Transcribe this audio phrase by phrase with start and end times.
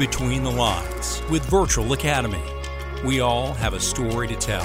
[0.00, 2.42] Between the Lines with Virtual Academy.
[3.04, 4.64] We all have a story to tell.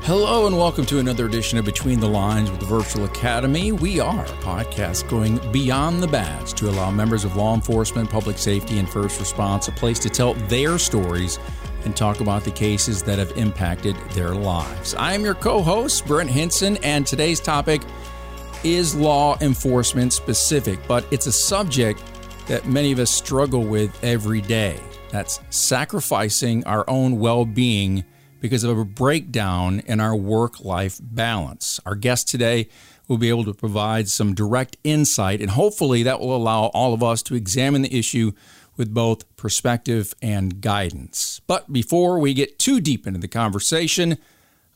[0.00, 3.70] Hello, and welcome to another edition of Between the Lines with the Virtual Academy.
[3.70, 8.36] We are a podcast going beyond the badge to allow members of law enforcement, public
[8.36, 11.38] safety, and first response a place to tell their stories
[11.84, 14.96] and talk about the cases that have impacted their lives.
[14.96, 17.80] I am your co host, Brent Hinson, and today's topic
[18.64, 22.02] is law enforcement specific, but it's a subject
[22.46, 24.80] that many of us struggle with every day.
[25.10, 28.04] That's sacrificing our own well being
[28.40, 31.80] because of a breakdown in our work life balance.
[31.86, 32.68] Our guest today
[33.08, 37.02] will be able to provide some direct insight, and hopefully that will allow all of
[37.02, 38.32] us to examine the issue
[38.76, 41.40] with both perspective and guidance.
[41.46, 44.18] But before we get too deep into the conversation,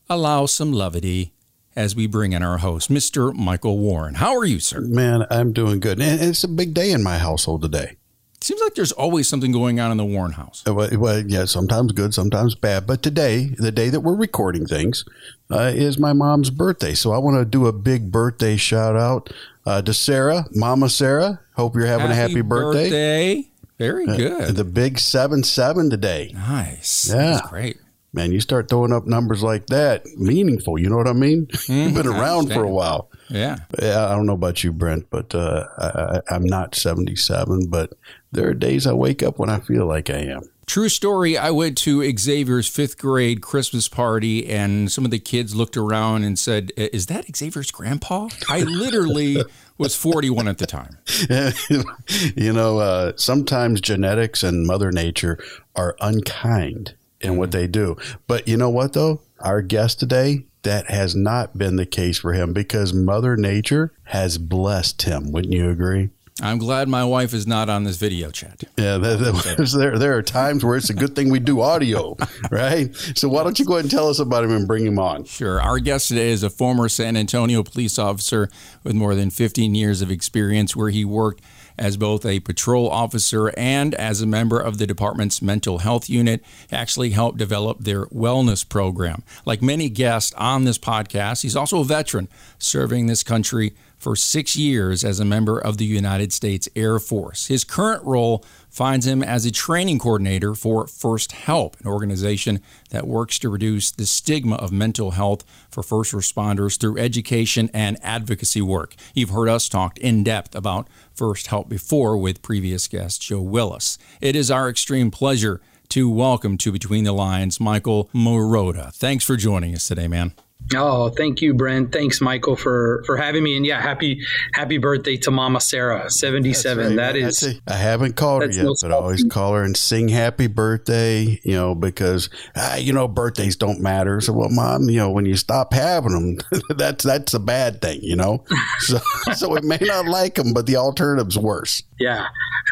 [0.09, 1.33] allow some levity
[1.75, 3.33] as we bring in our host, Mr.
[3.33, 4.15] Michael Warren.
[4.15, 4.81] How are you, sir?
[4.81, 6.01] Man, I'm doing good.
[6.01, 7.97] And it's a big day in my household today.
[8.41, 10.63] Seems like there's always something going on in the Warren house.
[10.67, 12.87] Uh, Well, well yeah, sometimes good, sometimes bad.
[12.87, 15.05] But today, the day that we're recording things,
[15.51, 16.95] uh, is my mom's birthday.
[16.95, 19.31] So I want to do a big birthday shout out
[19.65, 21.39] uh, to Sarah, Mama Sarah.
[21.55, 22.89] Hope you're having a happy birthday.
[22.89, 23.47] birthday.
[23.77, 24.55] Very good.
[24.55, 26.31] The big 7 7 today.
[26.33, 27.09] nice.
[27.09, 27.15] Yeah.
[27.15, 27.77] That's great.
[28.13, 30.77] Man, you start throwing up numbers like that, meaningful.
[30.77, 31.47] You know what I mean?
[31.67, 33.09] You've been around for a while.
[33.29, 33.59] Yeah.
[33.81, 37.67] Yeah, I don't know about you, Brent, but uh, I, I, I'm not 77.
[37.69, 37.93] But
[38.31, 40.41] there are days I wake up when I feel like I am.
[40.67, 41.37] True story.
[41.37, 46.23] I went to Xavier's fifth grade Christmas party, and some of the kids looked around
[46.23, 48.29] and said, Is that Xavier's grandpa?
[48.49, 49.43] I literally
[49.77, 50.97] was 41 at the time.
[52.35, 55.39] you know, uh, sometimes genetics and Mother Nature
[55.75, 57.97] are unkind in what they do.
[58.27, 59.21] But you know what, though?
[59.39, 64.37] Our guest today, that has not been the case for him because Mother Nature has
[64.37, 65.31] blessed him.
[65.31, 66.09] Wouldn't you agree?
[66.41, 68.63] I'm glad my wife is not on this video chat.
[68.75, 72.17] Yeah, there, there, there are times where it's a good thing we do audio,
[72.51, 72.95] right?
[73.15, 75.25] So why don't you go ahead and tell us about him and bring him on?
[75.25, 75.61] Sure.
[75.61, 78.49] Our guest today is a former San Antonio police officer
[78.83, 81.43] with more than 15 years of experience, where he worked
[81.81, 86.43] as both a patrol officer and as a member of the department's mental health unit.
[86.71, 89.23] Actually helped develop their wellness program.
[89.45, 94.55] Like many guests on this podcast, he's also a veteran serving this country for six
[94.55, 97.47] years as a member of the United States Air Force.
[97.47, 103.05] His current role finds him as a training coordinator for First Help, an organization that
[103.05, 108.61] works to reduce the stigma of mental health for first responders through education and advocacy
[108.61, 108.95] work.
[109.13, 113.97] You've heard us talk in depth about First Help before with previous guest Joe Willis.
[114.21, 118.93] It is our extreme pleasure to welcome to Between the Lines Michael Marotta.
[118.93, 120.31] Thanks for joining us today, man.
[120.73, 121.91] Oh, thank you, Brent.
[121.91, 123.57] Thanks, Michael, for for having me.
[123.57, 124.21] And yeah, happy
[124.53, 126.95] happy birthday to Mama Sarah, seventy seven.
[126.95, 127.61] That is it.
[127.67, 131.39] I haven't called her yet, no but I always call her and sing happy birthday,
[131.43, 134.21] you know, because, ah, you know, birthdays don't matter.
[134.21, 137.99] So, well, mom, you know, when you stop having them, that's, that's a bad thing,
[138.01, 138.43] you know?
[138.79, 138.99] So,
[139.35, 141.83] so it may not like them, but the alternative's worse.
[141.99, 142.27] yeah,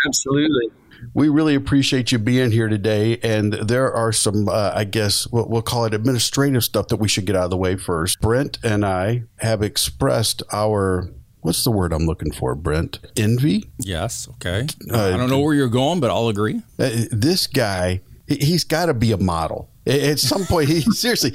[0.07, 0.67] absolutely.
[1.13, 3.17] We really appreciate you being here today.
[3.23, 7.07] And there are some, uh, I guess, what we'll call it administrative stuff that we
[7.07, 8.19] should get out of the way first.
[8.19, 12.99] Brent and I have expressed our, what's the word I'm looking for, Brent?
[13.15, 13.69] Envy?
[13.77, 14.67] Yes, okay.
[14.93, 16.61] I don't know where you're going, but I'll agree.
[16.77, 19.69] Uh, this guy, he's got to be a model.
[19.89, 21.31] At some point, he seriously.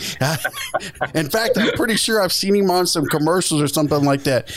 [1.14, 4.50] In fact, I'm pretty sure I've seen him on some commercials or something like that.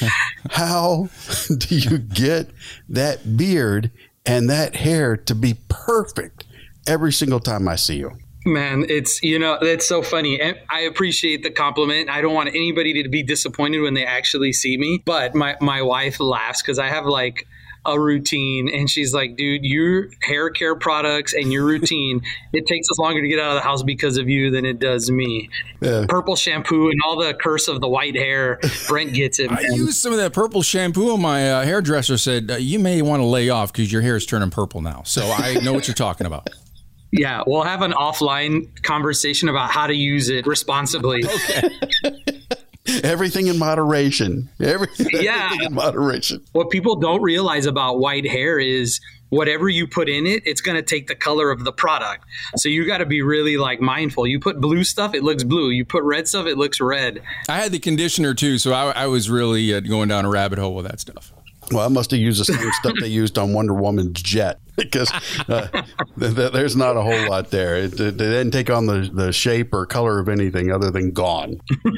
[0.51, 1.09] How
[1.57, 2.49] do you get
[2.89, 3.91] that beard
[4.25, 6.45] and that hair to be perfect
[6.87, 8.11] every single time I see you?
[8.45, 12.09] Man, it's you know that's so funny, and I appreciate the compliment.
[12.09, 15.03] I don't want anybody to be disappointed when they actually see me.
[15.05, 17.45] But my my wife laughs because I have like
[17.87, 22.21] a routine, and she's like, "Dude, your hair care products and your routine,
[22.53, 24.79] it takes us longer to get out of the house because of you than it
[24.79, 25.49] does me."
[25.81, 28.59] Purple shampoo and all the curse of the white hair.
[28.87, 29.51] Brent gets it.
[29.51, 29.73] I man.
[29.73, 33.21] used some of that purple shampoo, and my uh, hairdresser said, uh, You may want
[33.21, 35.03] to lay off because your hair is turning purple now.
[35.03, 36.47] So I know what you're talking about.
[37.09, 41.23] Yeah, we'll have an offline conversation about how to use it responsibly.
[43.03, 44.49] Everything in moderation.
[44.59, 45.45] Everything, Yeah.
[45.45, 46.41] everything in moderation.
[46.53, 48.99] What people don't realize about white hair is
[49.29, 52.23] whatever you put in it, it's going to take the color of the product.
[52.55, 54.25] So you got to be really like mindful.
[54.25, 55.69] You put blue stuff, it looks blue.
[55.69, 57.21] You put red stuff, it looks red.
[57.49, 60.59] I had the conditioner too, so I, I was really uh, going down a rabbit
[60.59, 61.33] hole with that stuff.
[61.71, 65.11] Well, I must have used the same stuff they used on Wonder Woman's jet because
[65.49, 65.67] uh,
[66.19, 67.75] th- th- there's not a whole lot there.
[67.75, 71.11] It, it, it didn't take on the, the shape or color of anything other than
[71.11, 71.59] gone.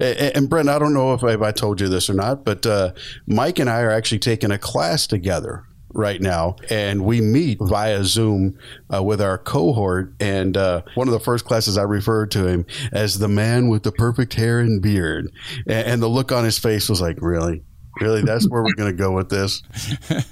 [0.00, 2.44] and, and Brent, I don't know if I, if I told you this or not,
[2.44, 2.92] but uh,
[3.26, 8.04] Mike and I are actually taking a class together right now, and we meet via
[8.04, 8.58] Zoom
[8.94, 10.14] uh, with our cohort.
[10.20, 13.82] And uh, one of the first classes, I referred to him as the man with
[13.82, 15.32] the perfect hair and beard,
[15.66, 17.62] and, and the look on his face was like, "Really."
[18.00, 19.62] Really, that's where we're going to go with this.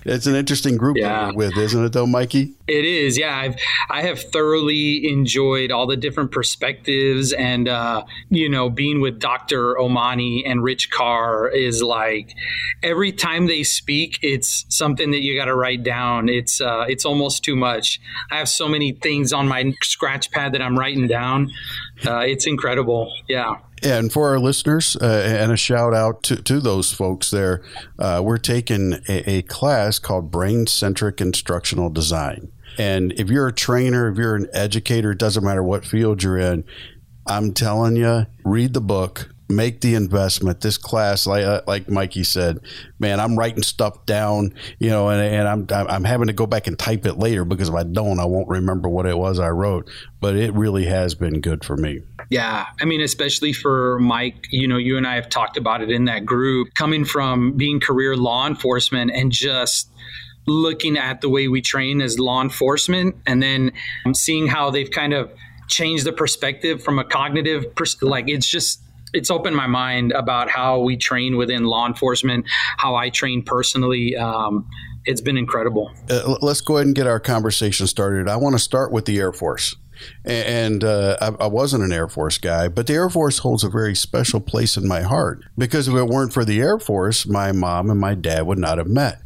[0.05, 1.31] It's an interesting group yeah.
[1.33, 2.55] with, isn't it, though, Mikey?
[2.67, 3.19] It is.
[3.19, 3.57] Yeah, I've
[3.91, 9.75] I have thoroughly enjoyed all the different perspectives, and uh, you know, being with Dr.
[9.75, 12.35] Omani and Rich Carr is like
[12.83, 16.29] every time they speak, it's something that you got to write down.
[16.29, 18.01] It's uh, it's almost too much.
[18.31, 21.51] I have so many things on my scratch pad that I'm writing down.
[22.07, 23.13] Uh, it's incredible.
[23.29, 23.57] Yeah.
[23.83, 27.63] And for our listeners, uh, and a shout out to, to those folks there,
[27.99, 32.51] uh, we're taking a, a class called Brain Centric Instructional Design.
[32.77, 36.39] And if you're a trainer, if you're an educator, it doesn't matter what field you're
[36.39, 36.65] in,
[37.27, 40.61] I'm telling you, read the book, make the investment.
[40.61, 42.61] This class, like uh, like Mikey said,
[42.99, 46.67] man, I'm writing stuff down, you know, and, and I'm I'm having to go back
[46.67, 49.49] and type it later because if I don't, I won't remember what it was I
[49.49, 49.91] wrote.
[50.21, 52.01] But it really has been good for me.
[52.31, 55.91] Yeah, I mean, especially for Mike, you know, you and I have talked about it
[55.91, 59.89] in that group, coming from being career law enforcement and just
[60.47, 63.73] looking at the way we train as law enforcement, and then
[64.13, 65.31] seeing how they've kind of
[65.69, 68.81] changed the perspective from a cognitive pers- like it's just
[69.13, 72.47] it's opened my mind about how we train within law enforcement,
[72.77, 74.17] how I train personally.
[74.17, 74.69] Um,
[75.05, 75.91] it's been incredible.
[76.11, 78.29] Uh, let's go ahead and get our conversation started.
[78.29, 79.75] I want to start with the Air Force.
[80.25, 83.69] And uh, I, I, wasn't an Air Force guy, but the Air Force holds a
[83.69, 87.51] very special place in my heart because if it weren't for the Air Force, my
[87.51, 89.21] mom and my dad would not have met.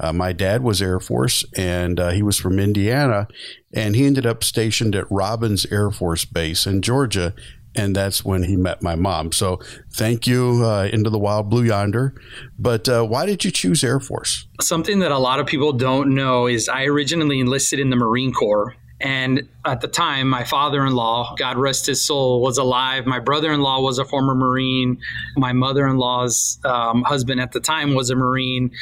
[0.00, 3.26] Uh, my dad was Air Force, and uh, he was from Indiana,
[3.72, 7.34] and he ended up stationed at Robins Air Force Base in Georgia
[7.78, 9.30] and that's when he met my mom.
[9.32, 9.60] So
[9.92, 12.12] thank you, uh, Into the Wild Blue Yonder.
[12.58, 14.46] But uh, why did you choose Air Force?
[14.60, 18.32] Something that a lot of people don't know is I originally enlisted in the Marine
[18.32, 18.74] Corps.
[19.00, 23.06] And at the time, my father in law, God rest his soul, was alive.
[23.06, 24.98] My brother in law was a former Marine.
[25.36, 28.72] My mother in law's um, husband at the time was a Marine.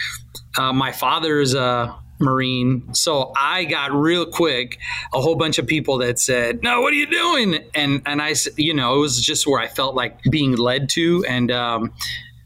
[0.57, 2.95] Uh, my father's a Marine.
[2.95, 4.79] So I got real quick
[5.13, 8.35] a whole bunch of people that said, "No, what are you doing?" And and I,
[8.57, 11.25] you know, it was just where I felt like being led to.
[11.29, 11.93] And um,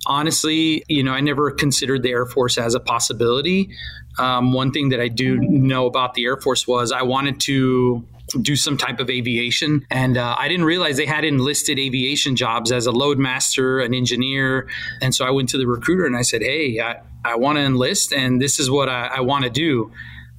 [0.06, 3.70] honestly, you know, I never considered the Air Force as a possibility.
[4.19, 8.05] Um, one thing that I do know about the Air Force was I wanted to
[8.40, 9.86] do some type of aviation.
[9.90, 14.68] And uh, I didn't realize they had enlisted aviation jobs as a loadmaster, an engineer.
[15.02, 17.62] And so I went to the recruiter and I said, Hey, I, I want to
[17.62, 19.92] enlist, and this is what I, I want to do.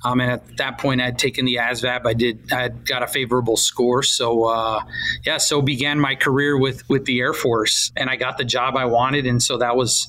[0.03, 2.07] Um, and at that point, I'd taken the ASVAB.
[2.07, 2.51] I did.
[2.51, 4.01] I got a favorable score.
[4.01, 4.81] So uh,
[5.25, 8.75] yeah, so began my career with with the Air Force, and I got the job
[8.75, 10.07] I wanted, and so that was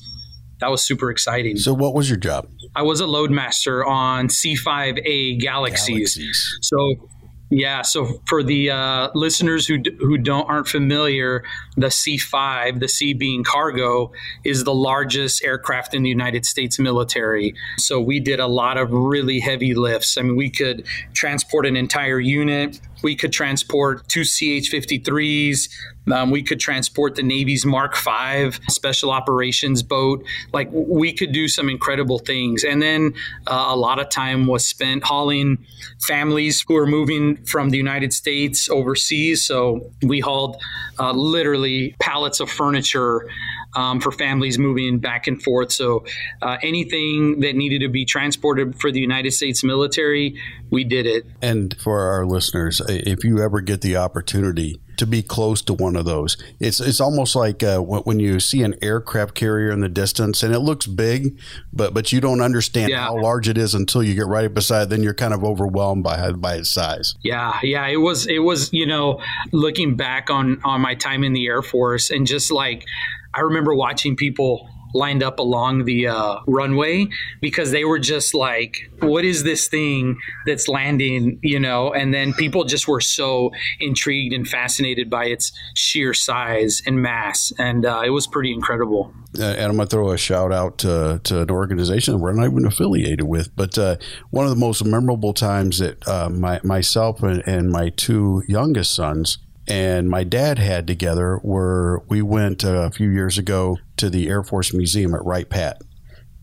[0.59, 1.57] that was super exciting.
[1.57, 2.47] So what was your job?
[2.75, 6.15] I was a loadmaster on C5A Galaxies.
[6.15, 6.57] Galaxies.
[6.63, 7.09] So
[7.53, 7.81] yeah.
[7.83, 11.43] So for the uh, listeners who who don't aren't familiar,
[11.77, 14.11] the C5, the C being cargo,
[14.43, 17.53] is the largest aircraft in the United States military.
[17.77, 20.17] So we did a lot of really heavy lifts.
[20.17, 22.79] I mean, we could transport an entire unit.
[23.03, 25.69] We could transport two CH 53s.
[26.11, 30.25] Um, we could transport the Navy's Mark V special operations boat.
[30.51, 32.63] Like we could do some incredible things.
[32.63, 33.13] And then
[33.47, 35.65] uh, a lot of time was spent hauling
[36.05, 39.43] families who are moving from the United States overseas.
[39.43, 40.61] So we hauled
[40.99, 43.29] uh, literally pallets of furniture
[43.75, 45.71] um, for families moving back and forth.
[45.71, 46.05] So
[46.41, 50.39] uh, anything that needed to be transported for the United States military,
[50.69, 51.25] we did it.
[51.41, 55.95] And for our listeners, if you ever get the opportunity to be close to one
[55.95, 56.37] of those.
[56.59, 60.53] It's it's almost like uh, when you see an aircraft carrier in the distance and
[60.53, 61.39] it looks big,
[61.71, 63.05] but but you don't understand yeah.
[63.05, 64.83] how large it is until you get right beside.
[64.83, 67.15] It, then you're kind of overwhelmed by by its size.
[67.21, 67.87] Yeah, yeah.
[67.87, 71.61] It was it was you know looking back on on my time in the Air
[71.61, 72.85] Force and just like
[73.33, 77.07] I remember watching people lined up along the uh, runway
[77.41, 81.91] because they were just like, what is this thing that's landing, you know?
[81.91, 87.51] And then people just were so intrigued and fascinated by its sheer size and mass.
[87.57, 89.13] And uh, it was pretty incredible.
[89.37, 92.33] Uh, and I'm going to throw a shout out to, to an organization that we're
[92.33, 93.55] not even affiliated with.
[93.55, 93.97] But uh,
[94.29, 98.95] one of the most memorable times that uh, my, myself and, and my two youngest
[98.95, 104.09] sons and my dad had together were we went uh, a few years ago to
[104.09, 105.81] the Air Force Museum at Wright Pat.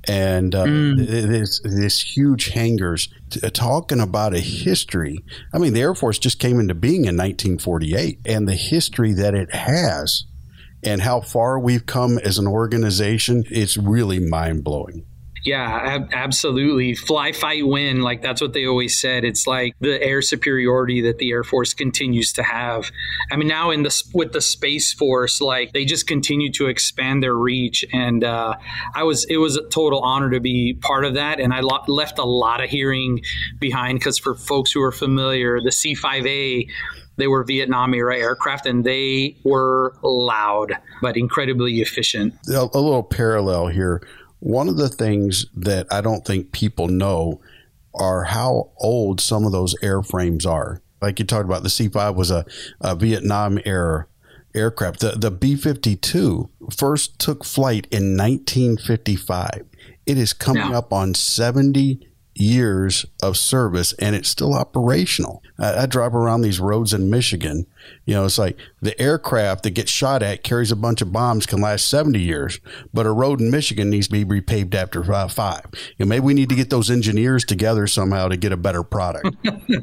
[0.08, 1.06] And uh, mm.
[1.06, 5.18] this, this huge hangars t- uh, talking about a history.
[5.52, 9.34] I mean, the Air Force just came into being in 1948, and the history that
[9.34, 10.24] it has,
[10.82, 15.04] and how far we've come as an organization, it's really mind blowing.
[15.44, 16.94] Yeah, ab- absolutely.
[16.94, 18.02] Fly, fight, win.
[18.02, 19.24] Like that's what they always said.
[19.24, 22.90] It's like the air superiority that the Air Force continues to have.
[23.30, 27.22] I mean, now in the with the Space Force, like they just continue to expand
[27.22, 27.84] their reach.
[27.92, 28.56] And uh,
[28.94, 31.40] I was it was a total honor to be part of that.
[31.40, 33.20] And I lo- left a lot of hearing
[33.58, 36.68] behind because for folks who are familiar, the C5A
[37.16, 42.34] they were Vietnam era aircraft and they were loud but incredibly efficient.
[42.48, 44.02] A, a little parallel here.
[44.40, 47.40] One of the things that I don't think people know
[47.94, 50.82] are how old some of those airframes are.
[51.00, 52.44] Like you talked about, the C 5 was a,
[52.80, 54.06] a Vietnam era
[54.54, 55.00] aircraft.
[55.00, 59.66] The, the B 52 first took flight in 1955.
[60.06, 65.42] It is coming up on 70 years of service and it's still operational.
[65.58, 67.66] I, I, drive around these roads in Michigan.
[68.04, 71.46] You know, it's like the aircraft that gets shot at carries a bunch of bombs
[71.46, 72.60] can last 70 years,
[72.92, 75.64] but a road in Michigan needs to be repaved after uh, five.
[75.96, 78.82] You know, maybe we need to get those engineers together somehow to get a better
[78.82, 79.36] product.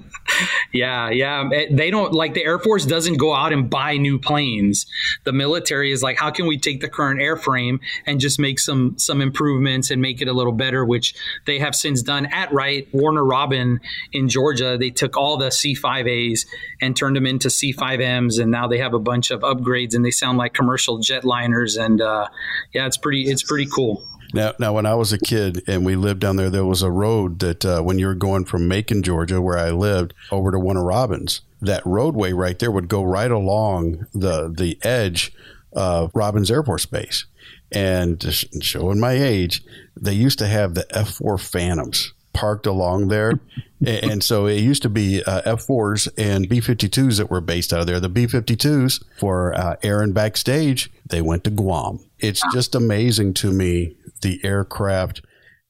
[0.73, 1.49] yeah, yeah.
[1.53, 4.85] Eh, they don't like the Air Force doesn't go out and buy new planes.
[5.23, 8.97] The military is like, how can we take the current airframe and just make some
[8.97, 12.87] some improvements and make it a little better, which they have since done at Wright
[12.91, 13.79] Warner Robin
[14.11, 14.77] in Georgia.
[14.77, 16.45] They took all the C5As
[16.81, 17.49] and turned them into
[17.95, 21.83] C5Ms, and now they have a bunch of upgrades, and they sound like commercial jetliners.
[21.83, 22.27] And uh,
[22.73, 24.03] yeah, it's pretty it's pretty cool.
[24.33, 26.91] Now, now, when I was a kid and we lived down there, there was a
[26.91, 30.59] road that uh, when you were going from Macon, Georgia, where I lived, over to
[30.59, 35.31] Warner Robins, that roadway right there would go right along the the edge
[35.71, 37.25] of Robins Air Force Base.
[37.71, 38.23] And
[38.61, 39.61] showing my age,
[39.95, 43.39] they used to have the F 4 Phantoms parked along there.
[43.85, 47.81] and so it used to be uh, F4s and B 52s that were based out
[47.81, 47.99] of there.
[47.99, 51.99] The B 52s for uh, air and backstage, they went to Guam.
[52.19, 55.21] It's just amazing to me the aircraft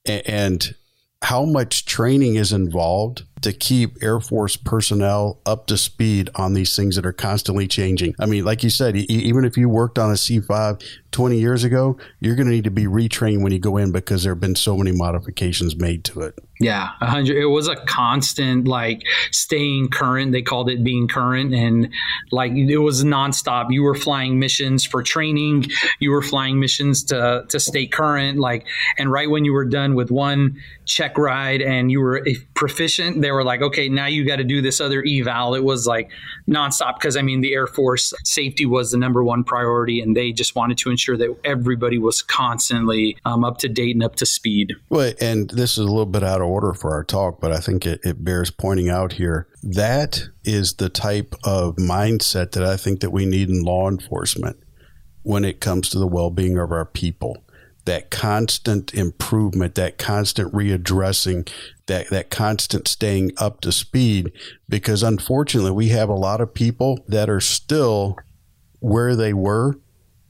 [0.05, 0.75] and
[1.21, 6.75] how much training is involved to keep Air Force personnel up to speed on these
[6.75, 8.15] things that are constantly changing.
[8.19, 11.97] I mean, like you said, even if you worked on a C5 20 years ago,
[12.19, 14.55] you're going to need to be retrained when you go in because there have been
[14.55, 16.39] so many modifications made to it.
[16.59, 17.37] Yeah, a hundred.
[17.37, 20.31] It was a constant like staying current.
[20.31, 21.93] They called it being current, and
[22.31, 23.67] like it was nonstop.
[23.69, 25.65] You were flying missions for training.
[25.99, 28.39] You were flying missions to to stay current.
[28.39, 28.65] Like,
[28.97, 32.25] and right when you were done with one check ride and you were
[32.55, 35.53] proficient, they were like, okay, now you got to do this other eval.
[35.53, 36.09] It was like
[36.47, 40.31] nonstop because I mean, the Air Force safety was the number one priority, and they
[40.31, 44.25] just wanted to ensure that everybody was constantly um, up to date and up to
[44.25, 44.75] speed.
[44.89, 47.57] Well, and this is a little bit out of order for our talk, but I
[47.57, 49.49] think it, it bears pointing out here.
[49.61, 54.57] That is the type of mindset that I think that we need in law enforcement
[55.23, 57.43] when it comes to the well-being of our people
[57.83, 61.49] that constant improvement, that constant readdressing,
[61.87, 64.31] that, that constant staying up to speed.
[64.69, 68.17] Because unfortunately, we have a lot of people that are still
[68.79, 69.79] where they were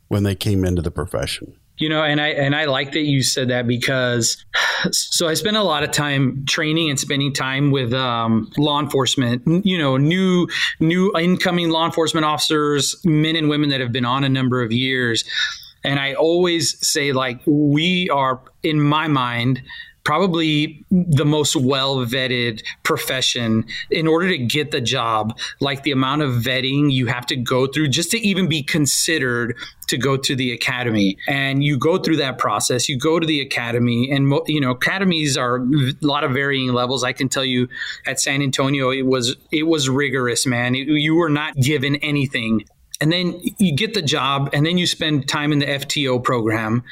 [0.07, 1.53] when they came into the profession.
[1.79, 4.43] You know, and I and I like that you said that because
[4.91, 9.43] so I spend a lot of time training and spending time with um, law enforcement.
[9.63, 10.47] You know, new
[10.79, 14.71] new incoming law enforcement officers, men and women that have been on a number of
[14.71, 15.23] years,
[15.83, 19.61] and I always say like we are in my mind
[20.07, 26.21] probably the most well vetted profession in order to get the job like the amount
[26.21, 29.53] of vetting you have to go through just to even be considered
[29.89, 31.17] to go to the academy.
[31.27, 35.35] And you go through that process you go to the academy and you know academies
[35.35, 37.03] are a lot of varying levels.
[37.03, 37.67] I can tell you
[38.05, 40.73] at san antonio it was it was rigorous man.
[40.73, 42.63] You were not given anything.
[43.01, 46.85] And then you get the job and then you spend time in the FTO program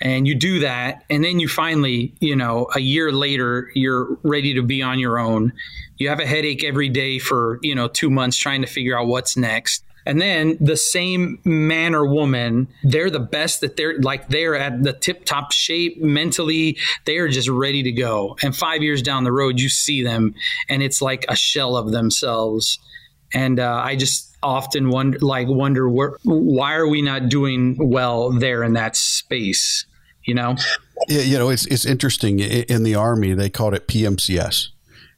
[0.00, 4.54] and you do that and then you finally you know a year later you're ready
[4.54, 5.52] to be on your own.
[5.98, 9.06] You have a headache every day for you know 2 months trying to figure out
[9.06, 9.84] what's next.
[10.06, 14.82] And then the same man or woman they're the best that they're like they're at
[14.82, 16.78] the tip top shape mentally.
[17.04, 18.36] They are just ready to go.
[18.42, 20.34] And 5 years down the road you see them
[20.68, 22.78] and it's like a shell of themselves.
[23.32, 28.32] And uh, i just often wonder like wonder where, why are we not doing well
[28.32, 29.84] there in that space
[30.30, 30.56] you know
[31.08, 34.68] yeah, you know it's it's interesting in the army they called it PMCS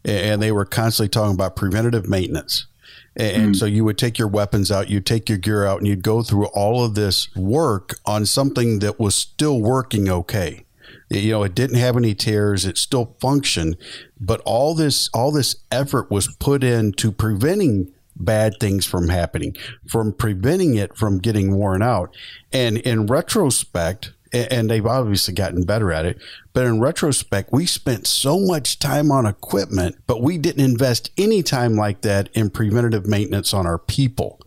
[0.04, 2.66] and they were constantly talking about preventative maintenance
[3.14, 3.56] and mm.
[3.56, 6.22] so you would take your weapons out, you'd take your gear out, and you'd go
[6.22, 10.64] through all of this work on something that was still working okay.
[11.10, 13.76] You know, it didn't have any tears, it still functioned,
[14.18, 19.54] but all this all this effort was put into preventing bad things from happening,
[19.86, 22.16] from preventing it from getting worn out.
[22.50, 26.18] And in retrospect, and they've obviously gotten better at it.
[26.52, 31.42] But in retrospect, we spent so much time on equipment, but we didn't invest any
[31.42, 34.40] time like that in preventative maintenance on our people.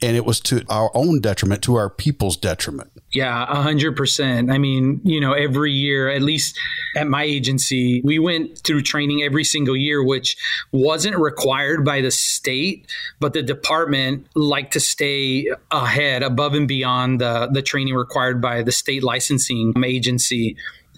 [0.00, 2.90] And it was to our own detriment, to our people's detriment.
[3.10, 4.50] Yeah, a hundred percent.
[4.50, 6.58] I mean, you know, every year, at least
[6.94, 10.36] at my agency, we went through training every single year, which
[10.72, 12.86] wasn't required by the state,
[13.18, 18.62] but the department liked to stay ahead, above and beyond the the training required by
[18.62, 20.56] the state licensing agency.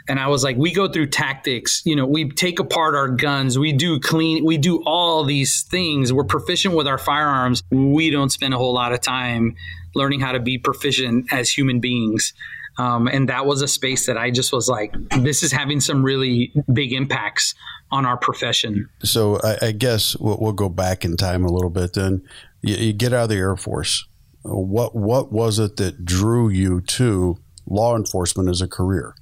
[0.08, 3.58] And I was like, we go through tactics, you know, we take apart our guns,
[3.58, 6.12] we do clean, we do all these things.
[6.12, 7.62] We're proficient with our firearms.
[7.70, 9.56] We don't spend a whole lot of time
[9.94, 12.32] learning how to be proficient as human beings.
[12.78, 16.02] Um, and that was a space that I just was like, this is having some
[16.02, 17.54] really big impacts
[17.90, 18.88] on our profession.
[19.02, 21.94] So I, I guess we'll, we'll, go back in time a little bit.
[21.94, 22.22] Then
[22.62, 24.06] you, you get out of the Air Force.
[24.42, 29.14] What what was it that drew you to law enforcement as a career?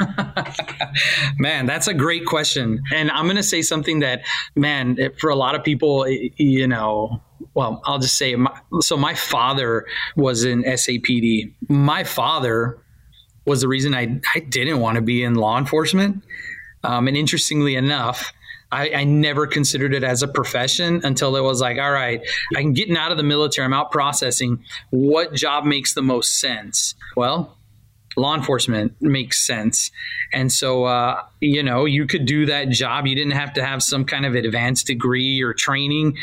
[1.38, 2.82] man, that's a great question.
[2.92, 4.22] And I'm going to say something that,
[4.54, 7.22] man, for a lot of people, you know,
[7.54, 11.52] well, I'll just say, my, so my father was in SAPD.
[11.68, 12.78] My father
[13.46, 16.24] was the reason I, I didn't want to be in law enforcement.
[16.82, 18.32] Um, and interestingly enough,
[18.72, 22.20] I, I, never considered it as a profession until it was like, all right,
[22.56, 24.64] I'm getting out of the military, I'm out processing.
[24.90, 26.94] What job makes the most sense?
[27.16, 27.56] Well,
[28.16, 29.90] law enforcement makes sense.
[30.32, 33.06] And so, uh, you know, you could do that job.
[33.06, 36.16] You didn't have to have some kind of advanced degree or training.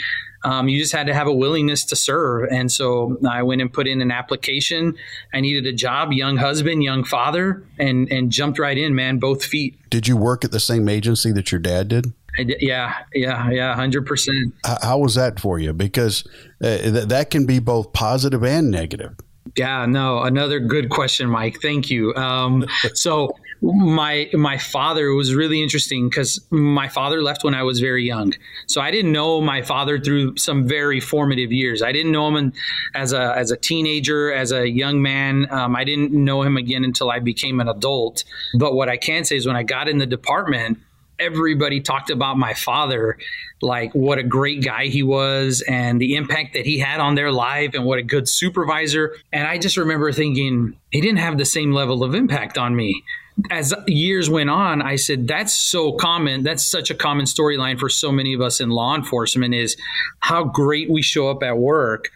[0.43, 2.49] Um, you just had to have a willingness to serve.
[2.51, 4.95] And so I went and put in an application.
[5.33, 9.45] I needed a job, young husband, young father, and and jumped right in, man, both
[9.45, 9.77] feet.
[9.89, 12.13] Did you work at the same agency that your dad did?
[12.37, 14.55] Did, yeah, yeah, yeah, hundred percent.
[14.81, 15.73] How was that for you?
[15.73, 16.27] Because
[16.63, 19.15] uh, th- that can be both positive and negative.
[19.57, 21.61] Yeah, no, another good question, Mike.
[21.61, 22.13] Thank you.
[22.15, 27.79] Um, so my my father was really interesting because my father left when I was
[27.79, 28.33] very young,
[28.67, 31.81] so I didn't know my father through some very formative years.
[31.81, 32.53] I didn't know him in,
[32.95, 35.47] as a as a teenager, as a young man.
[35.51, 38.23] Um, I didn't know him again until I became an adult.
[38.57, 40.79] But what I can say is when I got in the department,
[41.21, 43.17] everybody talked about my father,
[43.61, 47.31] like what a great guy he was and the impact that he had on their
[47.31, 49.15] life and what a good supervisor.
[49.31, 53.03] And I just remember thinking, he didn't have the same level of impact on me.
[53.49, 56.43] As years went on, I said, that's so common.
[56.43, 59.77] That's such a common storyline for so many of us in law enforcement is
[60.19, 62.09] how great we show up at work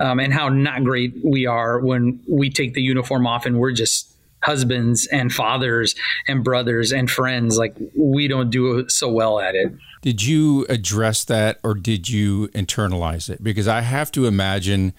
[0.00, 3.72] um, and how not great we are when we take the uniform off and we're
[3.72, 5.94] just husbands and fathers
[6.26, 7.58] and brothers and friends.
[7.58, 9.72] Like we don't do so well at it.
[10.02, 13.42] Did you address that or did you internalize it?
[13.42, 14.92] Because I have to imagine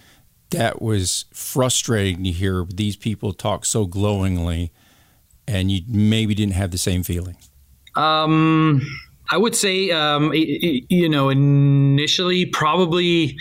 [0.49, 4.71] that was frustrating to hear these people talk so glowingly
[5.47, 7.37] and you maybe didn't have the same feeling.
[7.95, 8.81] Um,
[9.31, 13.37] I would say, um, you know, initially probably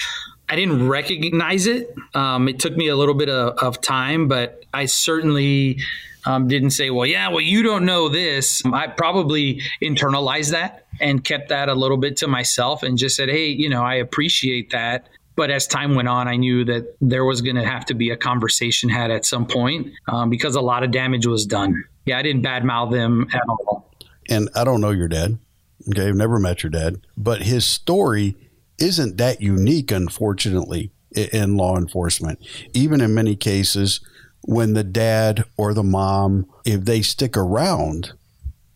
[0.48, 1.94] I didn't recognize it.
[2.14, 5.80] Um, it took me a little bit of, of time, but I certainly
[6.24, 8.62] um, didn't say, well, yeah, well, you don't know this.
[8.64, 13.28] I probably internalized that and kept that a little bit to myself and just said,
[13.28, 15.08] hey, you know, I appreciate that.
[15.36, 18.10] But as time went on, I knew that there was going to have to be
[18.10, 21.84] a conversation had at some point um, because a lot of damage was done.
[22.06, 23.88] Yeah, I didn't badmouth them at all.
[24.28, 25.38] And I don't know your dad.
[25.90, 28.36] Okay, I've never met your dad, but his story
[28.78, 32.38] isn't that unique, unfortunately, in law enforcement.
[32.72, 34.00] Even in many cases,
[34.42, 38.12] when the dad or the mom, if they stick around,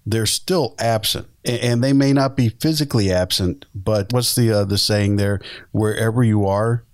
[0.05, 3.67] they're still absent, and they may not be physically absent.
[3.75, 5.41] But what's the uh, the saying there?
[5.71, 6.85] Wherever you are,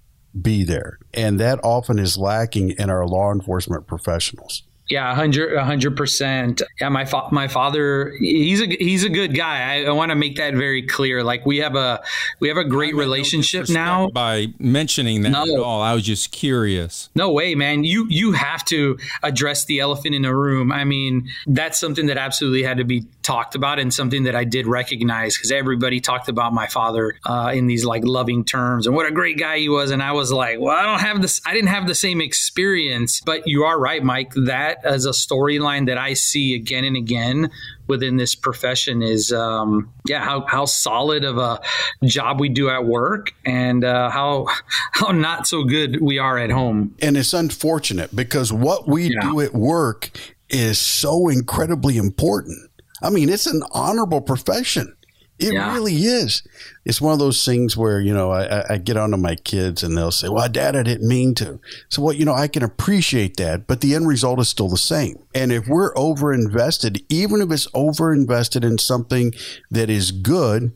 [0.40, 4.62] be there, and that often is lacking in our law enforcement professionals.
[4.88, 6.62] Yeah, hundred, hundred percent.
[6.80, 9.74] Yeah, my fa- my father, he's a he's a good guy.
[9.74, 11.22] I, I want to make that very clear.
[11.22, 12.02] Like we have a
[12.40, 14.08] we have a great relationship no now.
[14.08, 15.42] By mentioning that no.
[15.42, 17.10] at all, I was just curious.
[17.14, 17.84] No way, man.
[17.84, 20.72] You you have to address the elephant in the room.
[20.72, 24.44] I mean, that's something that absolutely had to be talked about and something that I
[24.44, 28.96] did recognize because everybody talked about my father uh, in these like loving terms and
[28.96, 29.90] what a great guy he was.
[29.90, 31.42] And I was like, well, I don't have this.
[31.44, 33.20] I didn't have the same experience.
[33.20, 34.32] But you are right, Mike.
[34.34, 37.50] That as a storyline that I see again and again
[37.86, 41.60] within this profession is um, yeah how, how solid of a
[42.04, 44.46] job we do at work and uh, how
[44.92, 46.94] how not so good we are at home.
[47.00, 49.20] And it's unfortunate because what we yeah.
[49.22, 50.10] do at work
[50.48, 52.70] is so incredibly important.
[53.02, 54.94] I mean it's an honorable profession
[55.38, 55.72] It Yeah.
[55.74, 56.42] really is.
[56.84, 59.96] It's one of those things where, you know, I, I- get onto my kids and
[59.96, 61.60] they'll say, well, dad, I didn't mean to.
[61.88, 64.76] So, well, you know, I can appreciate that, but the end result is still the
[64.76, 65.16] same.
[65.34, 69.32] And if we're over invested, even if it's over invested in something
[69.70, 70.72] that is good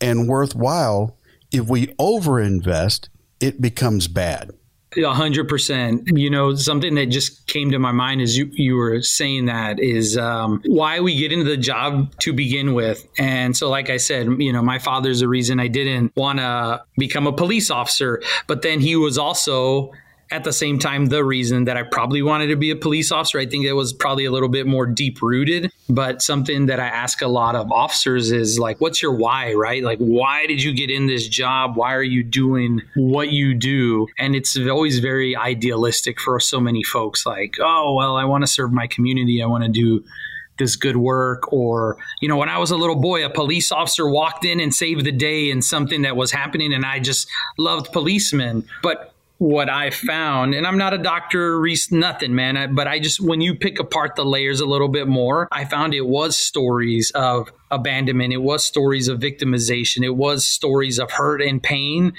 [0.00, 1.16] and worthwhile,
[1.50, 3.08] if we over invest,
[3.40, 4.52] it becomes bad.
[5.02, 6.06] Hundred percent.
[6.06, 9.80] You know, something that just came to my mind as you, you were saying that
[9.80, 13.06] is um, why we get into the job to begin with.
[13.18, 16.84] And so, like I said, you know, my father's the reason I didn't want to
[16.96, 19.92] become a police officer, but then he was also
[20.34, 23.38] at the same time the reason that I probably wanted to be a police officer.
[23.38, 26.86] I think it was probably a little bit more deep rooted, but something that I
[26.86, 29.84] ask a lot of officers is like, what's your why, right?
[29.84, 31.76] Like, why did you get in this job?
[31.76, 34.08] Why are you doing what you do?
[34.18, 38.48] And it's always very idealistic for so many folks like, oh, well, I want to
[38.48, 39.40] serve my community.
[39.40, 40.02] I want to do
[40.58, 44.08] this good work or you know when i was a little boy a police officer
[44.08, 47.92] walked in and saved the day in something that was happening and i just loved
[47.92, 52.56] policemen but what I found, and I'm not a doctor, Reese, nothing, man.
[52.56, 55.64] I, but I just, when you pick apart the layers a little bit more, I
[55.64, 58.32] found it was stories of abandonment.
[58.32, 60.04] It was stories of victimization.
[60.04, 62.12] It was stories of hurt and pain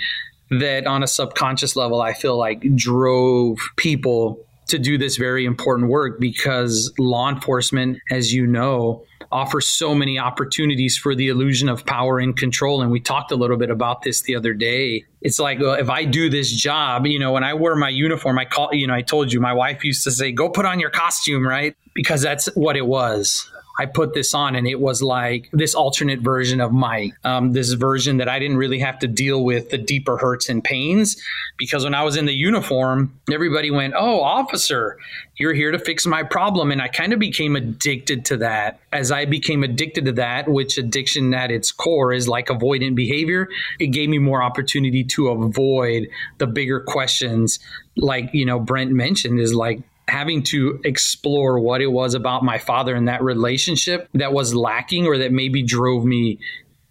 [0.49, 5.89] that on a subconscious level, I feel like drove people to do this very important
[5.89, 9.03] work because law enforcement, as you know,
[9.35, 12.81] offers so many opportunities for the illusion of power and control.
[12.81, 15.03] And we talked a little bit about this the other day.
[15.21, 18.39] It's like, well, if I do this job, you know, when I wear my uniform,
[18.39, 20.79] I call, you know, I told you, my wife used to say, go put on
[20.79, 21.75] your costume, right?
[21.93, 23.51] Because that's what it was.
[23.77, 27.73] I put this on and it was like this alternate version of Mike, um, this
[27.73, 31.21] version that I didn't really have to deal with the deeper hurts and pains.
[31.57, 34.97] Because when I was in the uniform, everybody went, Oh, officer,
[35.37, 36.71] you're here to fix my problem.
[36.71, 38.79] And I kind of became addicted to that.
[38.93, 43.49] As I became addicted to that, which addiction at its core is like avoidant behavior,
[43.79, 46.07] it gave me more opportunity to avoid
[46.37, 47.59] the bigger questions.
[47.97, 52.57] Like, you know, Brent mentioned, is like, having to explore what it was about my
[52.57, 56.39] father and that relationship that was lacking or that maybe drove me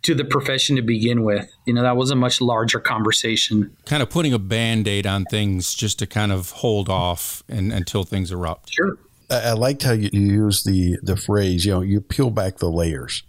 [0.03, 1.50] to the profession to begin with.
[1.64, 3.74] You know, that was a much larger conversation.
[3.87, 7.72] Kind of putting a band aid on things just to kind of hold off and,
[7.72, 8.70] until things erupt.
[8.72, 8.98] Sure.
[9.31, 11.64] I, I liked how you, you use the the phrase.
[11.64, 13.22] You know, you peel back the layers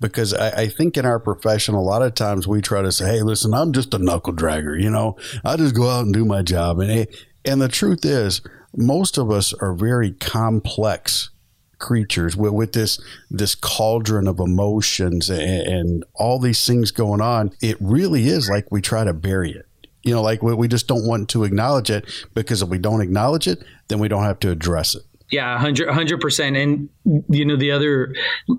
[0.00, 3.06] because I, I think in our profession, a lot of times we try to say,
[3.06, 4.80] "Hey, listen, I'm just a knuckle dragger.
[4.80, 7.06] You know, I just go out and do my job." And
[7.44, 8.42] and the truth is,
[8.76, 11.30] most of us are very complex
[11.78, 13.00] creatures with, with this
[13.30, 17.50] this cauldron of emotions and, and all these things going on.
[17.60, 19.66] It really is like we try to bury it.
[20.02, 23.00] You know, like we, we just don't want to acknowledge it because if we don't
[23.00, 25.02] acknowledge it, then we don't have to address it.
[25.30, 26.56] Yeah, 100 percent.
[26.56, 26.88] And
[27.28, 28.14] you know, the other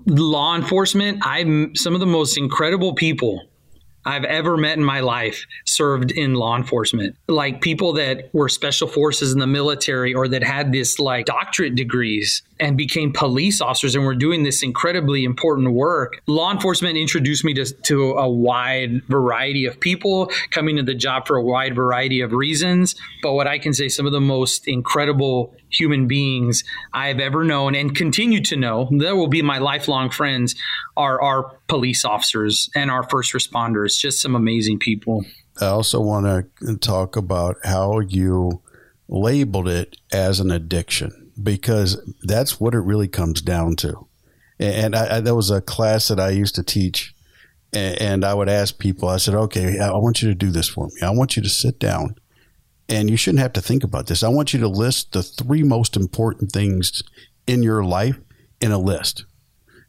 [0.06, 3.42] law enforcement, I'm some of the most incredible people
[4.04, 7.16] I've ever met in my life served in law enforcement.
[7.28, 11.74] Like people that were special forces in the military or that had this like doctorate
[11.74, 16.22] degrees and became police officers and were doing this incredibly important work.
[16.28, 21.26] Law enforcement introduced me to, to a wide variety of people coming to the job
[21.26, 22.94] for a wide variety of reasons.
[23.20, 26.62] But what I can say, some of the most incredible human beings
[26.94, 30.54] I've ever known and continue to know, that will be my lifelong friends,
[30.96, 33.98] are our police officers and our first responders.
[33.98, 35.24] Just some amazing people.
[35.60, 38.62] I also want to talk about how you
[39.08, 44.06] labeled it as an addiction because that's what it really comes down to.
[44.58, 47.14] And I, I, there was a class that I used to teach,
[47.72, 50.86] and I would ask people, I said, okay, I want you to do this for
[50.86, 51.00] me.
[51.02, 52.16] I want you to sit down,
[52.88, 54.22] and you shouldn't have to think about this.
[54.22, 57.02] I want you to list the three most important things
[57.46, 58.18] in your life
[58.60, 59.24] in a list.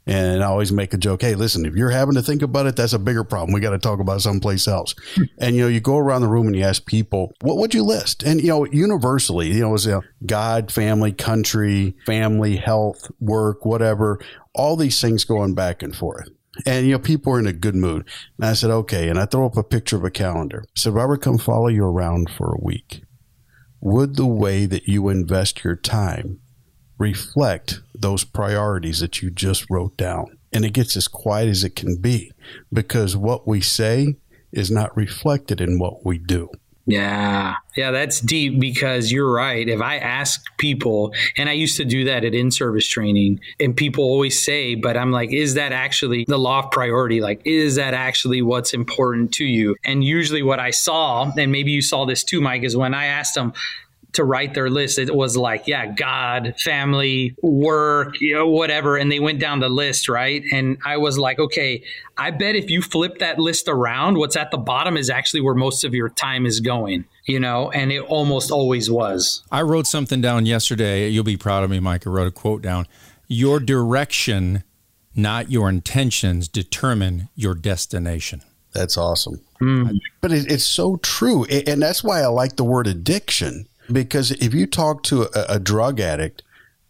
[0.06, 1.22] And I always make a joke.
[1.22, 3.54] Hey, listen, if you're having to think about it, that's a bigger problem.
[3.54, 4.96] We got to talk about someplace else.
[5.16, 5.24] Hmm.
[5.40, 7.84] and, you know, you go around the room and you ask people, what would you
[7.84, 8.24] list?
[8.24, 13.66] And, you know, universally, you know, it's you know, God, family, country, family, health, work,
[13.66, 14.20] whatever,
[14.54, 16.28] all these things going back and forth.
[16.66, 18.08] And, you know, people are in a good mood.
[18.38, 19.10] And I said, okay.
[19.10, 20.64] And I throw up a picture of a calendar.
[20.68, 23.04] I said, Robert, come follow you around for a week.
[23.82, 26.40] Would the way that you invest your time
[27.04, 30.38] reflect those priorities that you just wrote down.
[30.54, 32.32] And it gets as quiet as it can be
[32.72, 34.16] because what we say
[34.52, 36.50] is not reflected in what we do.
[36.86, 37.56] Yeah.
[37.78, 39.68] Yeah, that's deep because you're right.
[39.68, 43.76] If I ask people, and I used to do that at in service training, and
[43.76, 47.22] people always say, but I'm like, is that actually the law of priority?
[47.22, 49.76] Like, is that actually what's important to you?
[49.86, 53.06] And usually what I saw, and maybe you saw this too, Mike, is when I
[53.06, 53.54] asked them,
[54.14, 58.96] to write their list, it was like, yeah, God, family, work, you know, whatever.
[58.96, 60.44] And they went down the list, right?
[60.52, 61.84] And I was like, okay,
[62.18, 65.56] I bet if you flip that list around, what's at the bottom is actually where
[65.56, 69.44] most of your time is going, you know, and it almost always was.
[69.52, 71.10] I wrote something down yesterday.
[71.10, 72.06] You'll be proud of me, Mike.
[72.06, 72.88] I wrote a quote down.
[73.28, 74.64] Your direction,
[75.16, 78.44] not your intentions, determine your destination.
[78.74, 79.42] That's awesome.
[79.62, 80.00] Mm.
[80.22, 81.46] But it, it's so true.
[81.46, 85.60] And that's why I like the word addiction because if you talk to a, a
[85.60, 86.44] drug addict,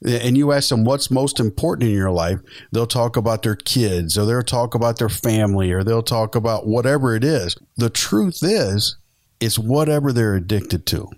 [0.06, 2.39] eh, and you ask them what's most important in your life,
[2.71, 6.67] they'll talk about their kids or they'll talk about their family or they'll talk about
[6.67, 7.56] whatever it is.
[7.77, 8.97] The truth is,
[9.39, 11.10] it's whatever they're addicted to.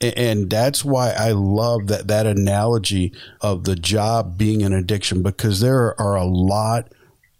[0.00, 5.60] And that's why I love that, that analogy of the job being an addiction because
[5.60, 6.92] there are a lot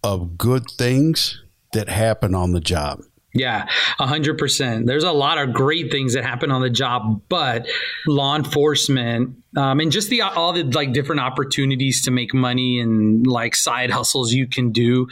[0.03, 3.03] of good things that happen on the job.
[3.39, 3.67] Yeah,
[4.01, 4.87] 100%.
[4.87, 7.67] There's a lot of great things that happen on the job, but
[8.07, 13.27] law enforcement um, and just the all the like different opportunities to make money and
[13.27, 15.09] like side hustles you can do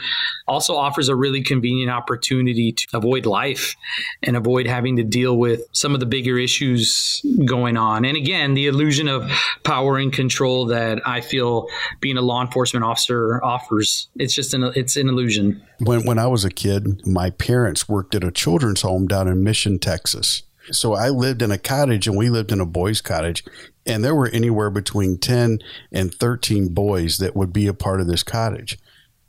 [0.47, 3.75] also offers a really convenient opportunity to avoid life
[4.21, 8.05] and avoid having to deal with some of the bigger issues going on.
[8.05, 9.29] And again the illusion of
[9.63, 11.67] power and control that i feel
[11.99, 15.61] being a law enforcement officer offers it's just an it's an illusion.
[15.79, 19.43] When when i was a kid my parents worked at a children's home down in
[19.43, 20.43] mission texas.
[20.71, 23.43] So I lived in a cottage and we lived in a boys' cottage.
[23.87, 25.59] And there were anywhere between 10
[25.91, 28.77] and 13 boys that would be a part of this cottage.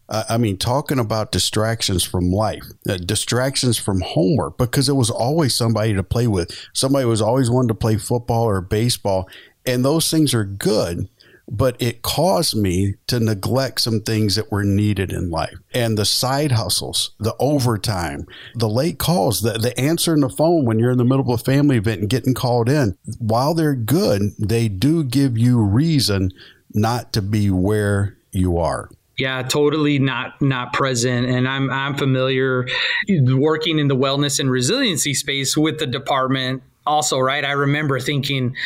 [0.08, 5.10] Uh, I mean, talking about distractions from life, uh, distractions from homework, because it was
[5.10, 6.50] always somebody to play with.
[6.72, 9.28] Somebody was always wanting to play football or baseball.
[9.66, 11.08] And those things are good
[11.50, 15.56] but it caused me to neglect some things that were needed in life.
[15.72, 20.78] And the side hustles, the overtime, the late calls, the, the answering the phone when
[20.78, 24.32] you're in the middle of a family event and getting called in, while they're good,
[24.38, 26.32] they do give you reason
[26.74, 28.90] not to be where you are.
[29.16, 31.26] Yeah, totally not not present.
[31.26, 32.68] And I'm I'm familiar
[33.08, 38.56] working in the wellness and resiliency space with the department also right i remember thinking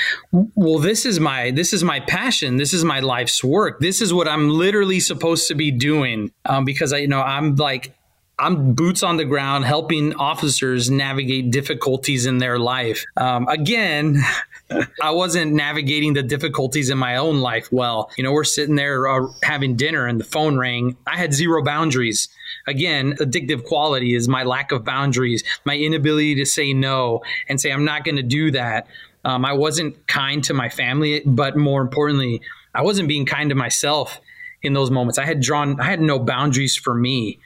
[0.55, 2.57] well this is my this is my passion.
[2.57, 3.81] This is my life's work.
[3.81, 6.31] This is what i'm literally supposed to be doing.
[6.45, 7.95] Um, because i you know i'm like
[8.43, 13.05] I'm boots on the ground helping officers navigate difficulties in their life.
[13.17, 14.19] Um, again,
[15.03, 18.11] I wasn't navigating the difficulties in my own life well.
[18.17, 20.97] You know, we're sitting there uh, having dinner and the phone rang.
[21.07, 22.29] I had zero boundaries
[22.67, 27.73] again, addictive quality is my lack of boundaries, my inability to say no and say,
[27.73, 28.87] I'm not going to do that.
[29.25, 32.43] Um, I wasn't kind to my family, but more importantly,
[32.75, 34.21] I wasn't being kind to myself
[34.63, 35.19] in those moments.
[35.19, 37.39] I had drawn, I had no boundaries for me.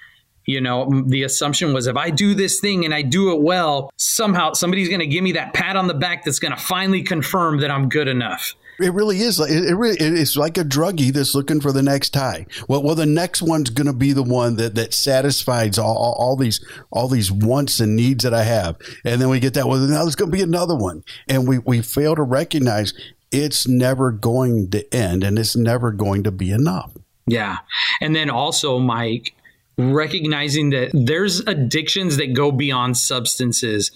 [0.46, 3.90] You know, the assumption was if I do this thing and I do it well,
[3.96, 7.02] somehow somebody's going to give me that pat on the back that's going to finally
[7.02, 8.54] confirm that I'm good enough.
[8.78, 9.40] It really is.
[9.40, 12.46] It, really it's like a druggie that's looking for the next high.
[12.68, 16.12] Well, well, the next one's going to be the one that that satisfies all, all,
[16.18, 19.66] all, these all these wants and needs that I have, and then we get that.
[19.66, 22.92] Well, now there's going to be another one, and we we fail to recognize
[23.32, 26.92] it's never going to end, and it's never going to be enough.
[27.26, 27.58] Yeah,
[28.02, 29.34] and then also, Mike,
[29.78, 33.90] recognizing that there's addictions that go beyond substances.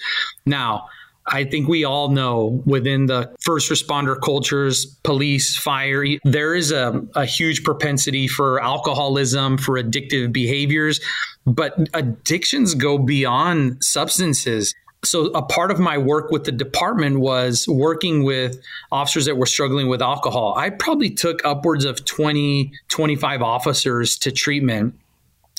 [0.47, 0.89] Now
[1.27, 7.03] I think we all know within the first responder cultures, police, fire, there is a,
[7.15, 11.01] a huge propensity for alcoholism, for addictive behaviors,
[11.47, 14.75] but addictions go beyond substances.
[15.03, 18.61] So, a part of my work with the department was working with
[18.93, 20.55] officers that were struggling with alcohol.
[20.59, 25.00] I probably took upwards of 20, 25 officers to treatment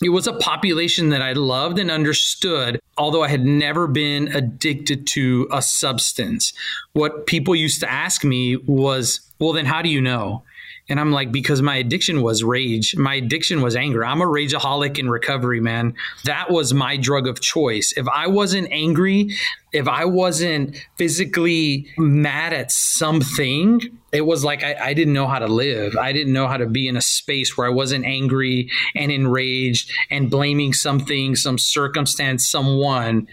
[0.01, 5.05] it was a population that I loved and understood, although I had never been addicted
[5.07, 6.53] to a substance.
[6.93, 10.43] What people used to ask me was, well, then how do you know?
[10.89, 12.95] And I'm like, because my addiction was rage.
[12.95, 14.03] My addiction was anger.
[14.05, 15.93] I'm a rageaholic in recovery, man.
[16.25, 17.93] That was my drug of choice.
[17.95, 19.35] If I wasn't angry,
[19.71, 25.39] if I wasn't physically mad at something, it was like I, I, didn't know how
[25.39, 25.95] to live.
[25.95, 29.91] I didn't know how to be in a space where I wasn't angry and enraged
[30.09, 33.27] and blaming something, some circumstance, someone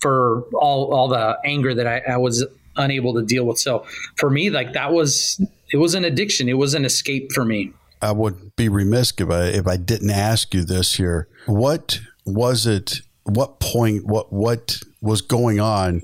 [0.00, 2.44] for all all the anger that I, I was
[2.76, 3.58] unable to deal with.
[3.58, 3.86] So
[4.16, 5.40] for me, like that was
[5.72, 6.48] it was an addiction.
[6.48, 7.72] It was an escape for me.
[8.02, 11.28] I would be remiss if I if I didn't ask you this here.
[11.46, 13.00] What was it?
[13.24, 14.04] What point?
[14.06, 16.02] What what was going on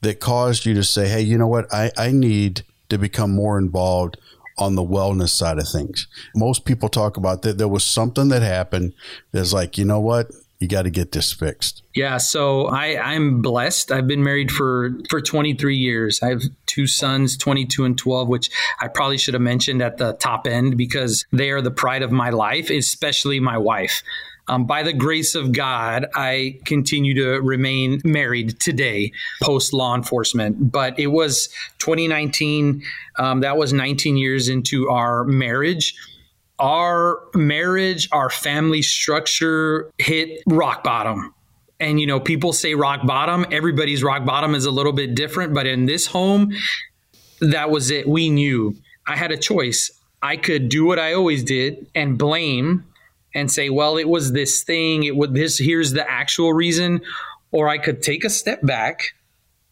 [0.00, 1.72] that caused you to say, "Hey, you know what?
[1.72, 4.16] I I need to become more involved."
[4.58, 6.06] on the wellness side of things.
[6.36, 8.92] Most people talk about that there was something that happened
[9.32, 10.30] that's like, you know what?
[10.62, 11.82] You got to get this fixed?
[11.94, 13.90] Yeah, so I, I'm blessed.
[13.90, 16.22] I've been married for for 23 years.
[16.22, 18.48] I have two sons, 22 and 12, which
[18.80, 22.12] I probably should have mentioned at the top end because they are the pride of
[22.12, 24.02] my life, especially my wife.
[24.48, 30.70] Um, by the grace of God, I continue to remain married today, post law enforcement.
[30.72, 31.48] But it was
[31.78, 32.82] 2019.
[33.18, 35.94] Um, that was 19 years into our marriage.
[36.58, 41.34] Our marriage, our family structure hit rock bottom.
[41.80, 43.44] And, you know, people say rock bottom.
[43.50, 45.54] Everybody's rock bottom is a little bit different.
[45.54, 46.52] But in this home,
[47.40, 48.08] that was it.
[48.08, 49.90] We knew I had a choice.
[50.22, 52.84] I could do what I always did and blame
[53.34, 57.00] and say, well, it was this thing, it would this here's the actual reason,
[57.50, 59.14] or I could take a step back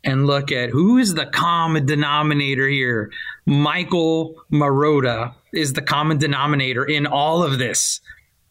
[0.02, 3.10] and look at who is the common denominator here.
[3.46, 8.00] Michael Marotta is the common denominator in all of this.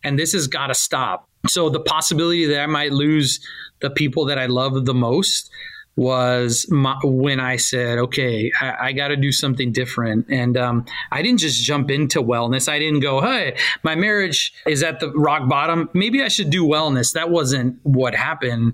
[0.04, 1.28] And this has got to stop.
[1.48, 3.40] So the possibility that I might lose
[3.82, 5.50] the people that I love the most
[5.96, 10.28] was my, when I said, okay, I, I got to do something different.
[10.30, 12.70] And um, I didn't just jump into wellness.
[12.70, 15.90] I didn't go, hey, my marriage is at the rock bottom.
[15.94, 17.14] Maybe I should do wellness.
[17.14, 18.74] That wasn't what happened.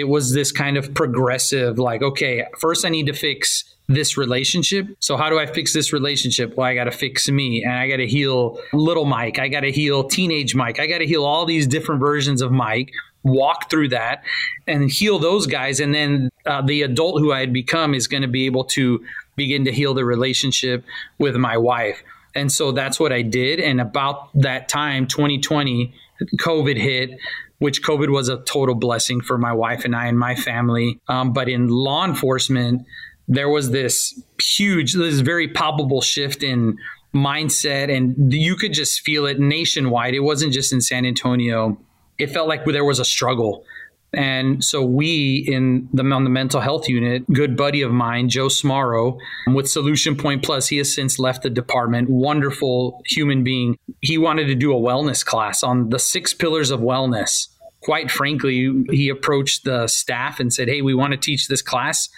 [0.00, 4.86] It was this kind of progressive, like, okay, first I need to fix this relationship.
[5.00, 6.56] So how do I fix this relationship?
[6.56, 9.38] Well, I got to fix me and I got to heal little Mike.
[9.38, 10.78] I got to heal teenage Mike.
[10.78, 14.22] I got to heal all these different versions of Mike walk through that
[14.66, 15.80] and heal those guys.
[15.80, 19.04] And then uh, the adult who I had become is going to be able to
[19.36, 20.84] begin to heal the relationship
[21.18, 22.02] with my wife.
[22.34, 23.60] And so that's what I did.
[23.60, 25.92] And about that time, 2020,
[26.36, 27.18] COVID hit,
[27.60, 31.00] which COVID was a total blessing for my wife and I and my family.
[31.08, 32.84] Um, but in law enforcement,
[33.28, 36.76] there was this huge, this very palpable shift in
[37.14, 37.94] mindset.
[37.94, 40.14] And you could just feel it nationwide.
[40.14, 41.78] It wasn't just in San Antonio
[42.20, 43.64] it felt like there was a struggle.
[44.12, 48.48] And so we in the, on the mental health unit, good buddy of mine, Joe
[48.48, 52.10] Smarro, with Solution Point Plus, he has since left the department.
[52.10, 53.78] Wonderful human being.
[54.00, 57.48] He wanted to do a wellness class on the six pillars of wellness.
[57.82, 62.08] Quite frankly, he approached the staff and said, Hey, we want to teach this class.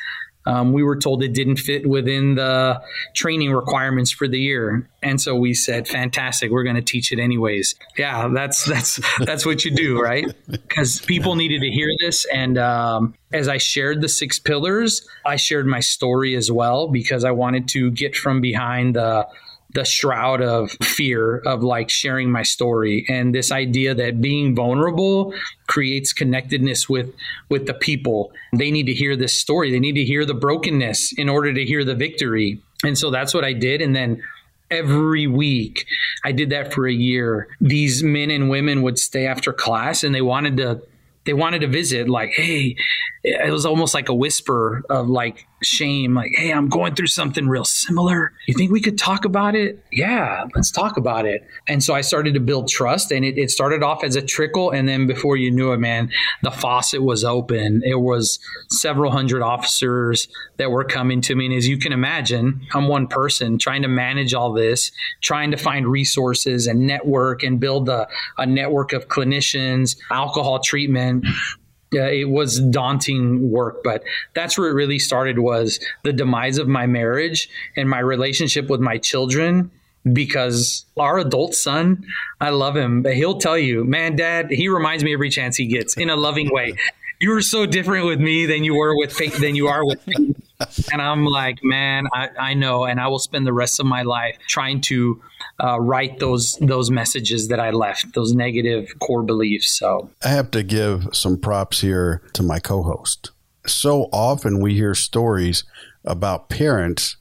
[0.45, 2.83] Um, we were told it didn't fit within the
[3.15, 7.19] training requirements for the year, and so we said, "Fantastic, we're going to teach it
[7.19, 10.27] anyways." Yeah, that's that's that's what you do, right?
[10.73, 15.37] Because people needed to hear this, and um, as I shared the six pillars, I
[15.37, 19.27] shared my story as well because I wanted to get from behind the
[19.75, 23.07] the shroud of fear of like sharing my story.
[23.09, 25.35] And this idea that being vulnerable
[25.67, 27.15] creates connectedness with
[27.49, 28.33] with the people.
[28.53, 29.71] They need to hear this story.
[29.71, 32.61] They need to hear the brokenness in order to hear the victory.
[32.85, 33.81] And so that's what i did.
[33.81, 34.23] And then
[34.71, 35.87] every week
[36.25, 37.49] i did that for a year.
[37.61, 40.83] These men and women would stay after class and they wanted to
[41.25, 42.77] they wanted to visit like hey
[43.23, 47.49] it was almost like a whisper of like shame like hey i'm going through something
[47.49, 48.33] real similar.
[48.47, 49.85] You think we could talk about it?
[49.91, 51.47] Yeah let's talk about it.
[51.69, 54.71] And so i started to build trust and it, it started off as a trickle
[54.71, 56.11] and then before you knew it man
[56.43, 57.83] the faucet was open.
[57.85, 58.39] It was
[58.71, 63.07] several hundred officers that were coming to me and as you can imagine i'm one
[63.07, 68.09] person trying to manage all this trying to find resources and network and build a,
[68.39, 71.25] a network of clinicians alcohol treatment
[71.93, 74.03] yeah, it was daunting work, but
[74.35, 78.81] that's where it really started was the demise of my marriage and my relationship with
[78.81, 79.71] my children
[80.11, 82.05] because our adult son,
[82.41, 85.67] I love him, but he'll tell you, man, dad, he reminds me every chance he
[85.67, 86.75] gets in a loving way.
[87.21, 90.35] You were so different with me than you were with than you are with me.
[90.93, 94.03] And I'm like, man, I, I know, and I will spend the rest of my
[94.03, 95.21] life trying to
[95.63, 99.79] uh, write those those messages that I left, those negative core beliefs.
[99.79, 103.31] So I have to give some props here to my co-host.
[103.67, 105.65] So often we hear stories
[106.05, 107.17] about parents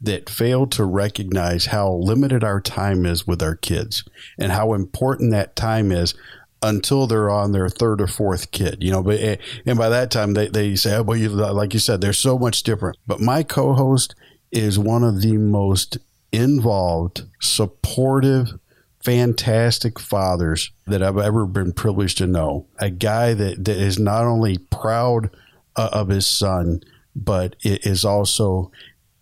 [0.00, 4.04] that fail to recognize how limited our time is with our kids
[4.38, 6.14] and how important that time is
[6.62, 10.10] until they're on their third or fourth kid, you know, but, eh, and by that
[10.10, 12.96] time they, they say, oh, well, you, like you said, they're so much different.
[13.06, 14.14] But my co-host
[14.50, 15.98] is one of the most
[16.36, 18.58] involved, supportive,
[19.02, 22.66] fantastic fathers that I've ever been privileged to know.
[22.78, 25.30] A guy that, that is not only proud
[25.76, 26.82] uh, of his son,
[27.14, 28.70] but is also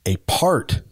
[0.06, 0.82] a part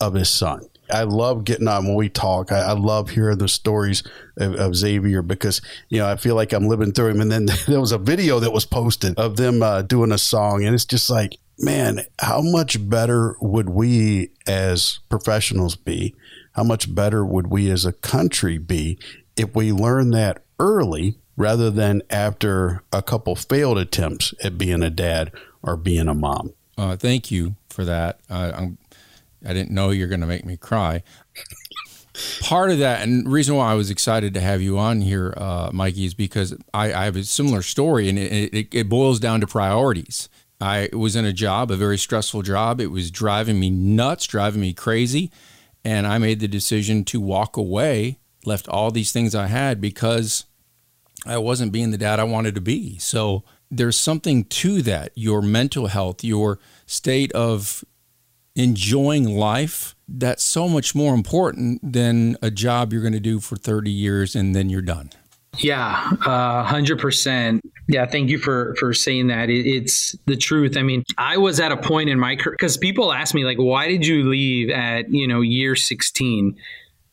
[0.00, 0.68] of his son.
[0.90, 2.52] I love getting on when we talk.
[2.52, 4.02] I, I love hearing the stories
[4.36, 7.20] of, of, Xavier because you know I feel like I'm living through him.
[7.20, 10.64] And then there was a video that was posted of them uh, doing a song,
[10.64, 16.14] and it's just like man, how much better would we as professionals be?
[16.52, 18.98] How much better would we as a country be
[19.36, 24.90] if we learn that early rather than after a couple failed attempts at being a
[24.90, 25.32] dad
[25.62, 26.52] or being a mom.
[26.76, 28.20] Uh, thank you for that.
[28.28, 28.78] Uh, I'm,
[29.44, 31.02] I didn't know you're going to make me cry.
[32.42, 35.70] Part of that, and reason why I was excited to have you on here, uh,
[35.72, 39.40] Mikey, is because I, I, have a similar story, and it, it, it boils down
[39.40, 40.28] to priorities.
[40.62, 42.80] I was in a job, a very stressful job.
[42.80, 45.32] It was driving me nuts, driving me crazy.
[45.84, 50.44] And I made the decision to walk away, left all these things I had because
[51.26, 52.96] I wasn't being the dad I wanted to be.
[52.98, 53.42] So
[53.72, 55.10] there's something to that.
[55.16, 57.84] Your mental health, your state of
[58.54, 63.56] enjoying life, that's so much more important than a job you're going to do for
[63.56, 65.10] 30 years and then you're done.
[65.58, 67.60] Yeah, uh, hundred percent.
[67.86, 69.50] Yeah, thank you for for saying that.
[69.50, 70.78] It, it's the truth.
[70.78, 73.58] I mean, I was at a point in my career because people ask me like,
[73.58, 76.56] "Why did you leave at you know year 16?"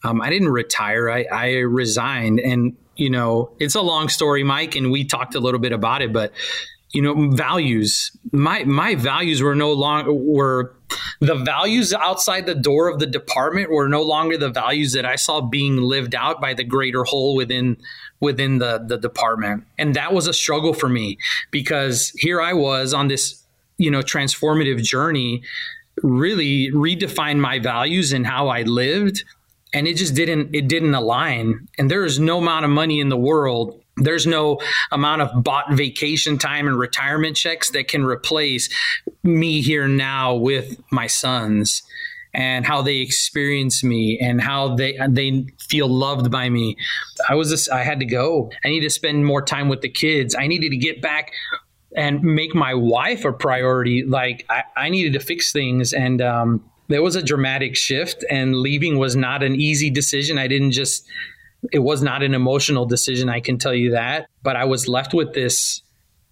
[0.05, 1.09] Um, I didn't retire.
[1.09, 5.41] I, I resigned, and you know, it's a long story, Mike, and we talked a
[5.41, 6.31] little bit about it, but
[6.91, 8.11] you know, values.
[8.31, 10.75] My my values were no longer were
[11.19, 15.17] the values outside the door of the department were no longer the values that I
[15.17, 17.77] saw being lived out by the greater whole within
[18.19, 19.63] within the the department.
[19.77, 21.17] And that was a struggle for me
[21.51, 23.43] because here I was on this,
[23.77, 25.43] you know, transformative journey
[26.01, 29.23] really redefine my values and how I lived.
[29.73, 31.67] And it just didn't it didn't align.
[31.77, 33.81] And there is no amount of money in the world.
[33.97, 34.59] There's no
[34.91, 38.69] amount of bought vacation time and retirement checks that can replace
[39.23, 41.83] me here now with my sons
[42.39, 46.77] and how they experience me and how they they feel loved by me.
[47.27, 48.49] I was just I had to go.
[48.63, 50.35] I need to spend more time with the kids.
[50.35, 51.33] I needed to get back
[51.97, 54.05] and make my wife a priority.
[54.05, 58.55] Like I, I needed to fix things and um, there was a dramatic shift and
[58.55, 60.37] leaving was not an easy decision.
[60.37, 61.05] I didn't just
[61.73, 64.29] it was not an emotional decision, I can tell you that.
[64.43, 65.81] But I was left with this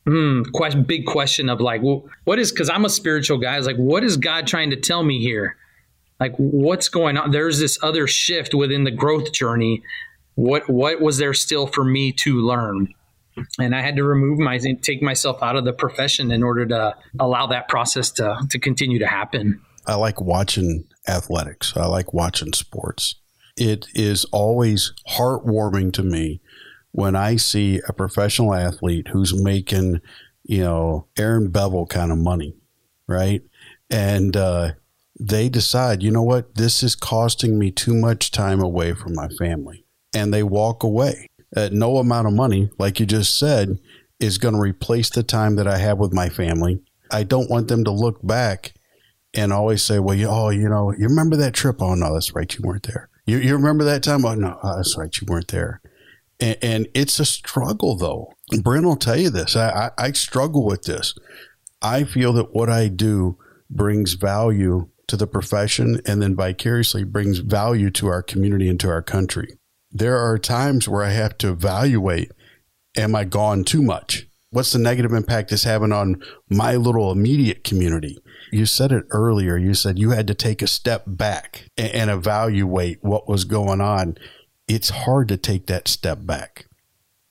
[0.08, 3.58] mm, question, big question of like, well, what is, because I'm a spiritual guy, I
[3.58, 5.58] was like, what is God trying to tell me here?
[6.20, 7.32] Like, what's going on?
[7.32, 9.84] There's this other shift within the growth journey.
[10.36, 12.94] What what was there still for me to learn?
[13.60, 16.96] And I had to remove my take myself out of the profession in order to
[17.20, 19.62] allow that process to to continue to happen.
[19.86, 21.74] I like watching athletics.
[21.78, 23.16] I like watching sports
[23.58, 26.40] it is always heartwarming to me
[26.92, 30.00] when I see a professional athlete who's making,
[30.44, 32.56] you know, Aaron Bevel kind of money,
[33.08, 33.42] right?
[33.90, 34.74] And uh,
[35.20, 39.28] they decide, you know what, this is costing me too much time away from my
[39.40, 39.86] family.
[40.14, 41.28] And they walk away.
[41.56, 43.80] At no amount of money, like you just said,
[44.20, 46.82] is going to replace the time that I have with my family.
[47.12, 48.74] I don't want them to look back
[49.34, 51.82] and always say, well, you, oh, you know, you remember that trip?
[51.82, 52.54] Oh, no, that's right.
[52.54, 53.10] You weren't there.
[53.26, 54.26] You, you remember that time?
[54.26, 55.16] Oh, no, oh, that's right.
[55.16, 55.82] You weren't there.
[56.40, 58.34] And, and, it's a struggle, though.
[58.62, 59.56] Brent will tell you this.
[59.56, 61.16] I, I, I struggle with this.
[61.82, 63.38] I feel that what I do
[63.70, 68.90] brings value to the profession and then vicariously brings value to our community and to
[68.90, 69.58] our country.
[69.92, 72.32] There are times where I have to evaluate
[72.98, 74.28] am I gone too much?
[74.50, 78.18] What's the negative impact it's having on my little immediate community?
[78.52, 79.58] You said it earlier.
[79.58, 83.82] You said you had to take a step back and, and evaluate what was going
[83.82, 84.18] on.
[84.68, 86.67] It's hard to take that step back.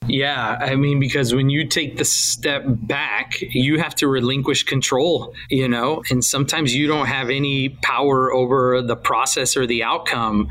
[0.07, 5.33] Yeah, I mean, because when you take the step back, you have to relinquish control,
[5.49, 10.47] you know, and sometimes you don't have any power over the process or the outcome.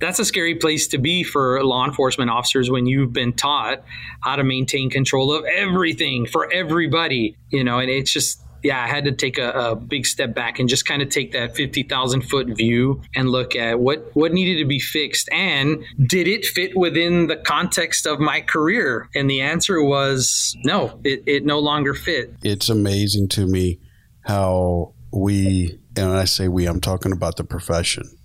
[0.00, 3.82] That's a scary place to be for law enforcement officers when you've been taught
[4.20, 8.86] how to maintain control of everything for everybody, you know, and it's just yeah, I
[8.86, 12.22] had to take a, a, big step back and just kind of take that 50,000
[12.22, 16.76] foot view and look at what, what needed to be fixed and did it fit
[16.76, 19.08] within the context of my career?
[19.14, 22.34] And the answer was no, it, it no longer fit.
[22.42, 23.80] It's amazing to me
[24.22, 28.17] how we, and I say we, I'm talking about the profession,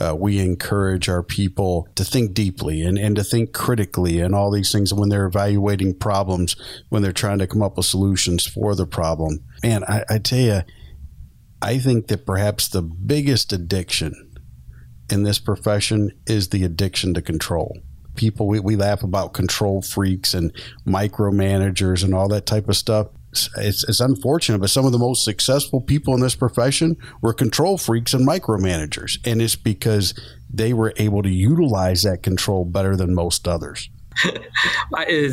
[0.00, 4.50] uh, we encourage our people to think deeply and, and to think critically and all
[4.50, 6.56] these things when they're evaluating problems,
[6.88, 9.44] when they're trying to come up with solutions for the problem.
[9.62, 10.62] Man, I, I tell you,
[11.62, 14.32] I think that perhaps the biggest addiction
[15.10, 17.78] in this profession is the addiction to control.
[18.16, 20.52] People, we, we laugh about control freaks and
[20.86, 23.08] micromanagers and all that type of stuff
[23.56, 27.78] it's, it's unfortunate, but some of the most successful people in this profession were control
[27.78, 29.18] freaks and micromanagers.
[29.24, 30.14] And it's because
[30.52, 33.90] they were able to utilize that control better than most others.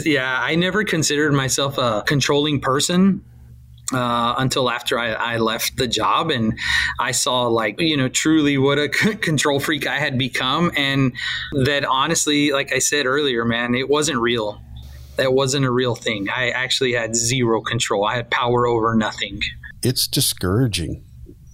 [0.06, 3.24] yeah, I never considered myself a controlling person.
[3.94, 6.58] Uh, until after I, I, left the job and
[6.98, 8.88] I saw like you know truly what a
[9.22, 11.12] control freak I had become and
[11.66, 14.62] that honestly like I said earlier man it wasn't real
[15.22, 16.28] That wasn't a real thing.
[16.30, 18.06] I actually had zero control.
[18.06, 19.40] I had power over nothing.
[19.84, 21.04] It's discouraging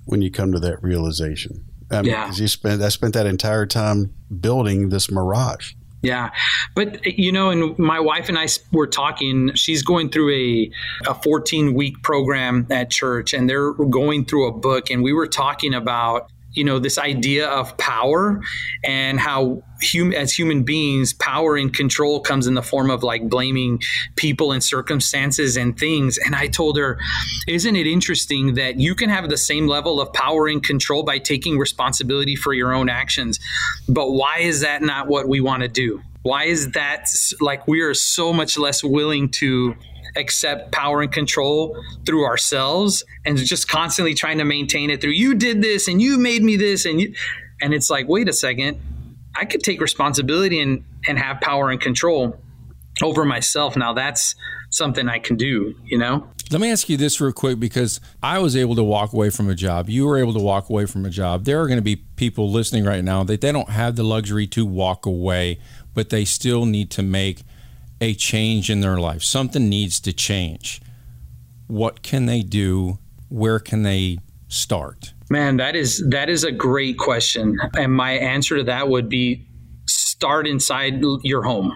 [0.06, 1.66] when you come to that realization.
[1.92, 2.32] I mean, Yeah.
[2.34, 5.74] you spent I spent that entire time building this mirage.
[6.02, 6.30] Yeah.
[6.76, 9.52] But, you know, and my wife and I were talking.
[9.56, 10.72] She's going through a,
[11.10, 14.90] a 14 week program at church, and they're going through a book.
[14.92, 18.42] And we were talking about, you know, this idea of power
[18.84, 23.30] and how hum- as human beings, power and control comes in the form of like
[23.30, 23.82] blaming
[24.16, 26.18] people and circumstances and things.
[26.18, 27.00] And I told her,
[27.48, 31.20] isn't it interesting that you can have the same level of power and control by
[31.20, 33.40] taking responsibility for your own actions?
[33.88, 36.02] But why is that not what we want to do?
[36.24, 37.08] Why is that
[37.40, 39.76] like we are so much less willing to
[40.18, 45.36] accept power and control through ourselves and just constantly trying to maintain it through you
[45.36, 47.14] did this and you made me this and you
[47.62, 48.80] and it's like wait a second
[49.36, 52.40] I could take responsibility and and have power and control
[53.04, 54.36] over myself now that's
[54.70, 58.40] something I can do you know Let me ask you this real quick because I
[58.40, 59.90] was able to walk away from a job.
[59.90, 61.44] You were able to walk away from a job.
[61.44, 64.48] There are going to be people listening right now that they don't have the luxury
[64.48, 65.60] to walk away,
[65.94, 67.44] but they still need to make
[68.00, 69.24] a change in their life.
[69.24, 70.82] Something needs to change.
[71.68, 73.00] What can they do?
[73.30, 75.14] Where can they start?
[75.30, 79.46] Man, that is that is a great question, and my answer to that would be
[79.86, 81.74] start inside your home.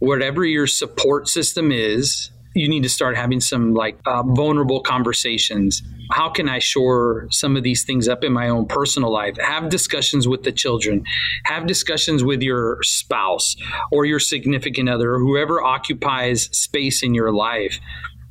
[0.00, 5.82] Whatever your support system is, you need to start having some like uh, vulnerable conversations.
[6.10, 9.36] How can I shore some of these things up in my own personal life?
[9.38, 11.04] Have discussions with the children,
[11.44, 13.56] have discussions with your spouse
[13.92, 17.78] or your significant other or whoever occupies space in your life.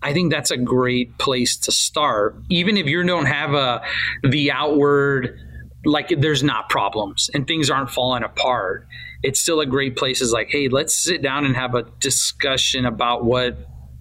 [0.02, 2.36] I think that's a great place to start.
[2.50, 3.84] Even if you don't have a
[4.24, 5.40] the outward
[5.86, 8.88] like there's not problems and things aren't falling apart.
[9.24, 12.86] It's still a great place is like, hey, let's sit down and have a discussion
[12.86, 13.58] about what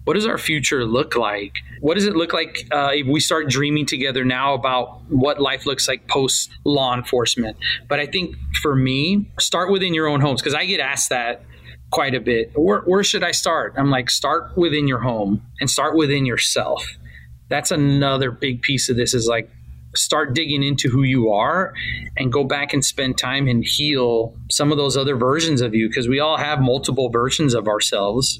[0.07, 1.51] what does our future look like?
[1.81, 5.65] What does it look like uh, if we start dreaming together now about what life
[5.65, 7.57] looks like post law enforcement?
[7.89, 11.43] But I think for me, start within your own homes because I get asked that
[11.91, 12.53] quite a bit.
[12.55, 13.73] Where, where should I start?
[13.77, 16.87] I'm like, start within your home and start within yourself.
[17.49, 19.49] That's another big piece of this is like,
[19.93, 21.73] start digging into who you are
[22.15, 25.89] and go back and spend time and heal some of those other versions of you
[25.89, 28.39] because we all have multiple versions of ourselves.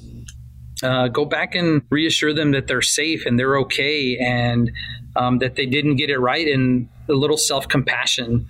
[0.82, 4.70] Uh, go back and reassure them that they're safe and they're okay and
[5.16, 6.46] um, that they didn't get it right.
[6.46, 8.46] And a little self compassion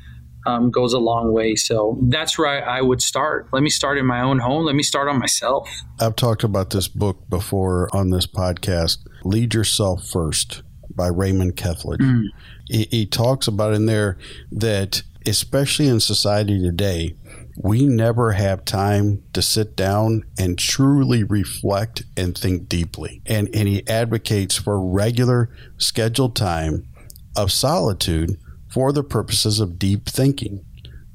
[0.46, 1.54] um, goes a long way.
[1.54, 3.48] So that's where I, I would start.
[3.52, 4.64] Let me start in my own home.
[4.64, 5.70] Let me start on myself.
[6.00, 10.62] I've talked about this book before on this podcast, Lead Yourself First
[10.94, 12.24] by Raymond Kethledge.
[12.66, 14.18] He, he talks about in there
[14.52, 17.14] that, especially in society today,
[17.60, 23.20] we never have time to sit down and truly reflect and think deeply.
[23.26, 26.86] And, and he advocates for regular scheduled time
[27.36, 28.38] of solitude
[28.72, 30.64] for the purposes of deep thinking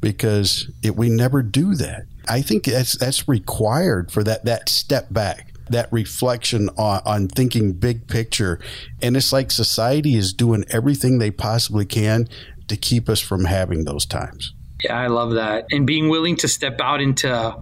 [0.01, 2.03] because it, we never do that.
[2.27, 7.73] I think that's that's required for that that step back, that reflection on, on thinking
[7.73, 8.59] big picture.
[9.01, 12.27] And it's like society is doing everything they possibly can
[12.67, 14.53] to keep us from having those times.
[14.83, 15.65] Yeah, I love that.
[15.71, 17.55] And being willing to step out into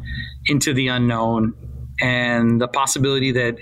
[0.47, 1.53] into the unknown
[2.01, 3.57] and the possibility that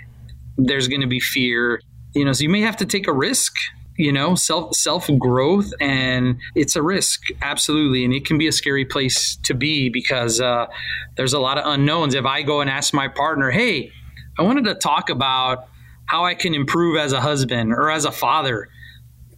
[0.57, 1.81] there's going to be fear.
[2.15, 3.55] You know, so you may have to take a risk.
[3.97, 8.51] You know, self self growth, and it's a risk, absolutely, and it can be a
[8.53, 10.67] scary place to be because uh,
[11.17, 12.15] there's a lot of unknowns.
[12.15, 13.91] If I go and ask my partner, "Hey,
[14.37, 15.67] I wanted to talk about
[16.05, 18.69] how I can improve as a husband or as a father,"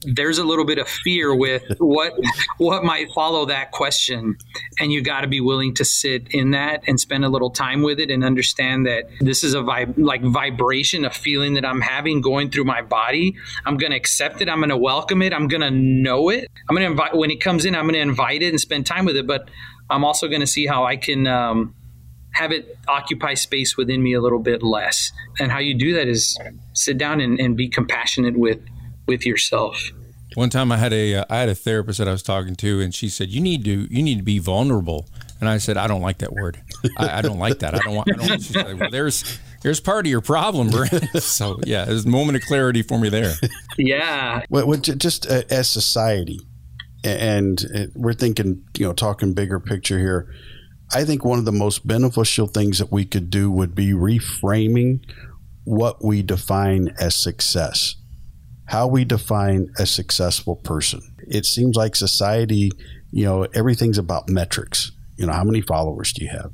[0.04, 2.14] there's a little bit of fear with what
[2.58, 4.38] what might follow that question.
[4.80, 7.84] And you got to be willing to sit in that and spend a little time
[7.84, 11.82] with it and understand that this is a vib- like vibration a feeling that i'm
[11.82, 13.36] having going through my body.
[13.66, 14.50] I'm going to accept it.
[14.50, 15.34] I'm going to welcome it.
[15.34, 16.50] I'm going to know it.
[16.70, 18.86] I'm going to invite when it comes in i'm going to invite it and spend
[18.86, 19.28] time with it.
[19.28, 19.50] But
[19.90, 21.76] i'm also going to see how i can um,
[22.34, 25.12] have it occupy space within me a little bit less.
[25.40, 26.40] And how you do that is
[26.74, 28.60] sit down and, and be compassionate with
[29.12, 29.92] with yourself.
[30.36, 32.80] One time I had a uh, I had a therapist that I was talking to,
[32.80, 35.10] and she said, "You need to you need to be vulnerable."
[35.42, 36.62] And I said, "I don't like that word.
[36.98, 37.76] I, I don't like that.
[37.76, 40.70] I don't want." I don't want she said, well, there's there's part of your problem,
[40.72, 41.22] Brent.
[41.22, 43.34] so yeah, there's a moment of clarity for me there.
[43.78, 46.40] Yeah, Well, well, just uh, as society,
[47.04, 50.34] and uh, we're thinking, you know, talking bigger picture here.
[50.94, 55.00] I think one of the most beneficial things that we could do would be reframing
[55.64, 57.96] what we define as success,
[58.72, 61.02] how we define a successful person.
[61.28, 62.72] It seems like society,
[63.12, 64.94] you know, everything's about metrics.
[65.18, 66.54] You know, how many followers do you have?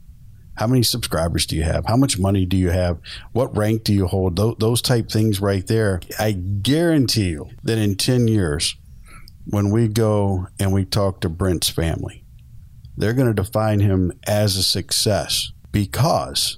[0.56, 1.86] How many subscribers do you have?
[1.86, 2.98] How much money do you have?
[3.34, 4.36] What rank do you hold?
[4.36, 6.02] Those, those type things right there.
[6.18, 8.76] I guarantee you that in 10 years,
[9.46, 12.26] when we go and we talk to Brent's family,
[12.98, 16.58] they're going to define him as a success because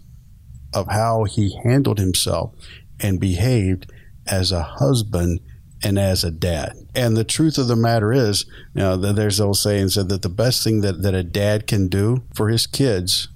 [0.73, 2.55] of how he handled himself
[3.01, 3.91] and behaved
[4.25, 5.41] as a husband
[5.83, 6.73] and as a dad.
[6.93, 10.63] And the truth of the matter is, you know, there's those sayings that the best
[10.63, 13.29] thing that, that a dad can do for his kids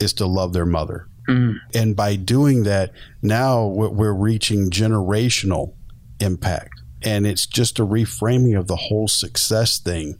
[0.00, 1.08] is to love their mother.
[1.28, 1.56] Mm.
[1.74, 2.92] And by doing that,
[3.22, 5.74] now we're reaching generational
[6.20, 6.80] impact.
[7.02, 10.18] And it's just a reframing of the whole success thing.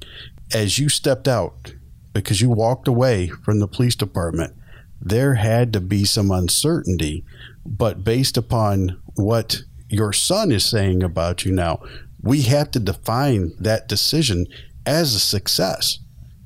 [0.54, 1.74] As you stepped out,
[2.12, 4.54] because you walked away from the police department,
[5.00, 7.24] there had to be some uncertainty.
[7.64, 11.80] But based upon what your son is saying about you now,
[12.22, 14.46] we have to define that decision
[14.84, 15.98] as a success.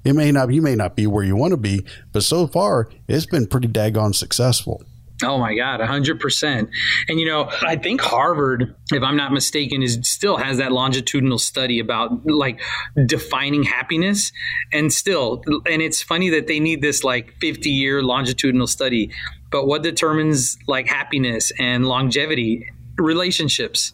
[0.04, 2.88] It may not you may not be where you want to be, but so far
[3.08, 4.82] it's been pretty daggone successful.
[5.22, 6.68] Oh my God, 100%.
[7.08, 11.38] And, you know, I think Harvard, if I'm not mistaken, is still has that longitudinal
[11.38, 12.60] study about like
[13.06, 14.32] defining happiness.
[14.72, 19.10] And still, and it's funny that they need this like 50 year longitudinal study.
[19.50, 22.70] But what determines like happiness and longevity?
[22.98, 23.92] Relationships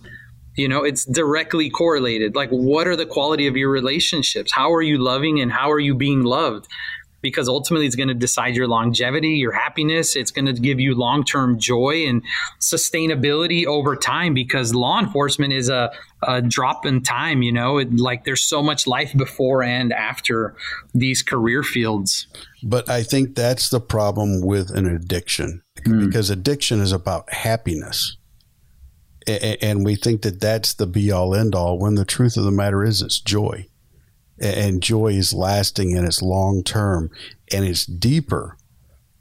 [0.56, 4.80] you know it's directly correlated like what are the quality of your relationships how are
[4.80, 6.66] you loving and how are you being loved
[7.26, 10.14] because ultimately it's going to decide your longevity, your happiness.
[10.14, 12.22] It's going to give you long term joy and
[12.60, 15.90] sustainability over time because law enforcement is a,
[16.22, 20.54] a drop in time, you know, it, like there's so much life before and after
[20.94, 22.28] these career fields.
[22.62, 26.06] But I think that's the problem with an addiction mm.
[26.06, 28.16] because addiction is about happiness
[29.26, 32.50] and we think that that's the be all end all when the truth of the
[32.50, 33.66] matter is it's joy.
[34.38, 37.10] And joy is lasting and it's long term
[37.52, 38.56] and it's deeper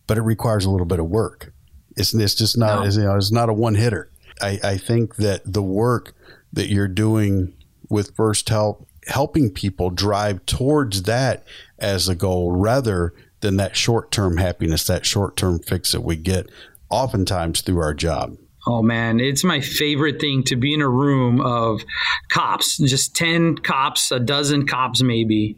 [0.07, 1.51] but it requires a little bit of work.
[1.97, 2.85] It's, it's just not no.
[2.85, 6.13] it's, you know, it's not a one hitter I, I think that the work
[6.53, 7.53] that you're doing
[7.89, 11.43] with first help helping people drive towards that
[11.77, 16.15] as a goal rather than that short term happiness that short term fix that we
[16.15, 16.49] get
[16.89, 18.35] oftentimes through our job
[18.67, 21.83] Oh man, it's my favorite thing to be in a room of
[22.29, 25.57] cops, just 10 cops, a dozen cops maybe,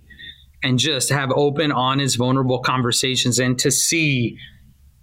[0.61, 4.37] and just have open, honest, vulnerable conversations and to see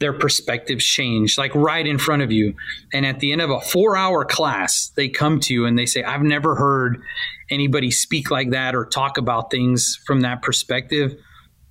[0.00, 2.54] their perspectives change, like right in front of you.
[2.92, 5.86] And at the end of a four hour class, they come to you and they
[5.86, 7.00] say, I've never heard
[7.50, 11.16] anybody speak like that or talk about things from that perspective.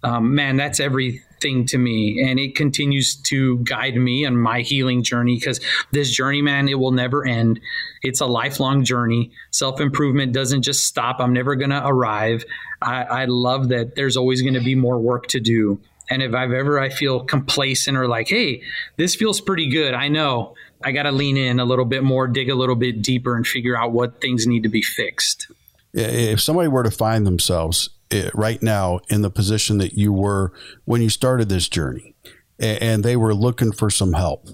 [0.02, 4.62] Um, man, that's every thing to me and it continues to guide me on my
[4.62, 5.60] healing journey because
[5.92, 7.60] this journey man it will never end.
[8.02, 9.32] It's a lifelong journey.
[9.52, 11.18] Self-improvement doesn't just stop.
[11.20, 12.46] I'm never going to arrive.
[12.82, 15.80] I, I love that there's always going to be more work to do.
[16.10, 18.64] And if i've ever i feel complacent or like hey
[18.98, 19.94] this feels pretty good.
[19.94, 20.56] I know.
[20.84, 23.46] I got to lean in a little bit more dig a little bit deeper and
[23.46, 25.48] figure out what things need to be fixed
[25.94, 27.90] if somebody were to find themselves
[28.34, 30.54] right now in the position that you were
[30.86, 32.16] when you started this journey
[32.60, 34.50] and they were looking for some help.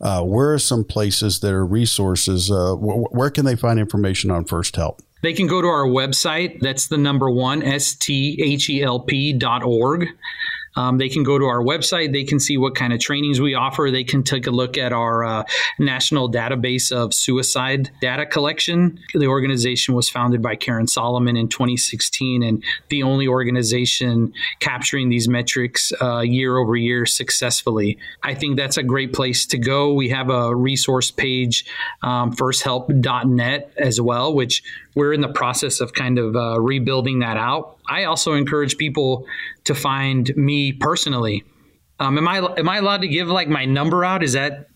[0.00, 2.50] Uh, where are some places that are resources?
[2.50, 5.02] Uh, wh- where can they find information on First Help?
[5.22, 6.60] They can go to our website.
[6.60, 10.06] That's the number one, S T H E L P dot org.
[10.76, 12.12] Um, they can go to our website.
[12.12, 13.90] They can see what kind of trainings we offer.
[13.90, 15.44] They can take a look at our uh,
[15.78, 19.00] national database of suicide data collection.
[19.14, 25.28] The organization was founded by Karen Solomon in 2016 and the only organization capturing these
[25.28, 27.98] metrics uh, year over year successfully.
[28.22, 29.92] I think that's a great place to go.
[29.92, 31.64] We have a resource page,
[32.02, 34.62] um, firsthelp.net as well, which
[34.94, 37.78] we're in the process of kind of uh, rebuilding that out.
[37.90, 39.26] I also encourage people
[39.64, 41.44] to find me personally.
[41.98, 44.22] Um, am I am I allowed to give like my number out?
[44.22, 44.68] Is that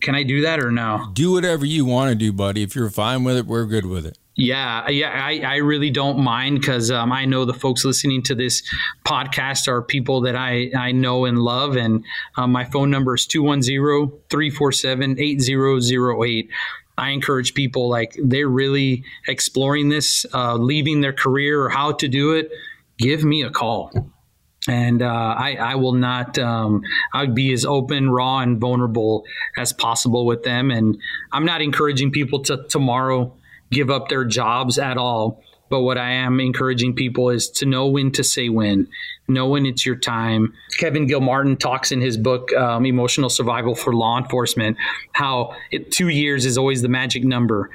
[0.00, 1.10] can I do that or no?
[1.12, 2.62] Do whatever you want to do, buddy.
[2.62, 4.18] If you're fine with it, we're good with it.
[4.36, 8.34] Yeah, yeah, I, I really don't mind because um, I know the folks listening to
[8.34, 8.62] this
[9.04, 11.76] podcast are people that I, I know and love.
[11.76, 12.04] And
[12.38, 16.50] um, my phone number is 210 347 8008.
[17.00, 22.08] I encourage people like they're really exploring this, uh, leaving their career or how to
[22.08, 22.50] do it.
[22.98, 23.90] Give me a call.
[24.68, 25.06] And uh,
[25.38, 26.38] I, I, will not.
[26.38, 26.82] Um,
[27.14, 29.24] I'd be as open, raw, and vulnerable
[29.56, 30.70] as possible with them.
[30.70, 30.98] And
[31.32, 33.34] I'm not encouraging people to tomorrow
[33.70, 35.42] give up their jobs at all.
[35.70, 38.88] But what I am encouraging people is to know when to say when,
[39.30, 40.52] know when it's your time.
[40.78, 44.76] Kevin Gilmartin talks in his book, um, Emotional Survival for Law Enforcement,
[45.12, 47.70] how it, two years is always the magic number.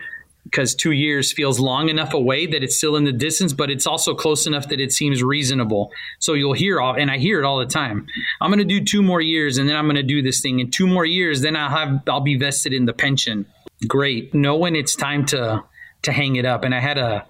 [0.45, 3.87] because two years feels long enough away that it's still in the distance, but it's
[3.87, 5.91] also close enough that it seems reasonable.
[6.19, 8.05] So you'll hear all, and I hear it all the time.
[8.39, 10.59] I'm going to do two more years, and then I'm going to do this thing
[10.59, 11.41] in two more years.
[11.41, 13.45] Then I'll have I'll be vested in the pension.
[13.87, 14.33] Great.
[14.33, 15.63] Know when it's time to
[16.03, 16.63] to hang it up.
[16.63, 17.25] And I had a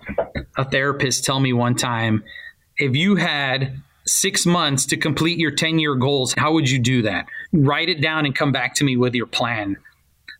[0.58, 2.24] a therapist tell me one time,
[2.78, 7.02] if you had six months to complete your 10 year goals, how would you do
[7.04, 7.26] that?
[7.52, 9.78] Write it down and come back to me with your plan.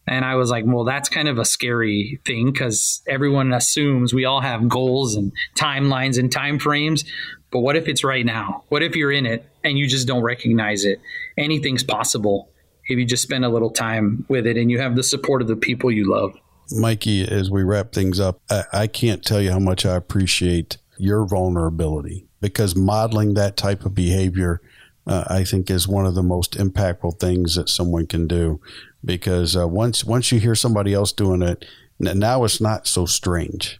[0.08, 4.26] And I was like, well, that's kind of a scary thing because everyone assumes we
[4.26, 7.06] all have goals and timelines and time frames.
[7.52, 8.64] But what if it's right now?
[8.70, 11.02] What if you're in it and you just don't recognize it?
[11.38, 12.50] Anything's possible
[12.88, 15.48] if you just spend a little time with it and you have the support of
[15.48, 16.38] the people you love.
[16.72, 20.78] Mikey, as we wrap things up, I, I can't tell you how much I appreciate
[20.98, 24.62] your vulnerability because modeling that type of behavior
[25.08, 28.60] uh, I think is one of the most impactful things that someone can do
[29.04, 31.66] because uh, once once you hear somebody else doing it,
[32.00, 33.80] now it's not so strange.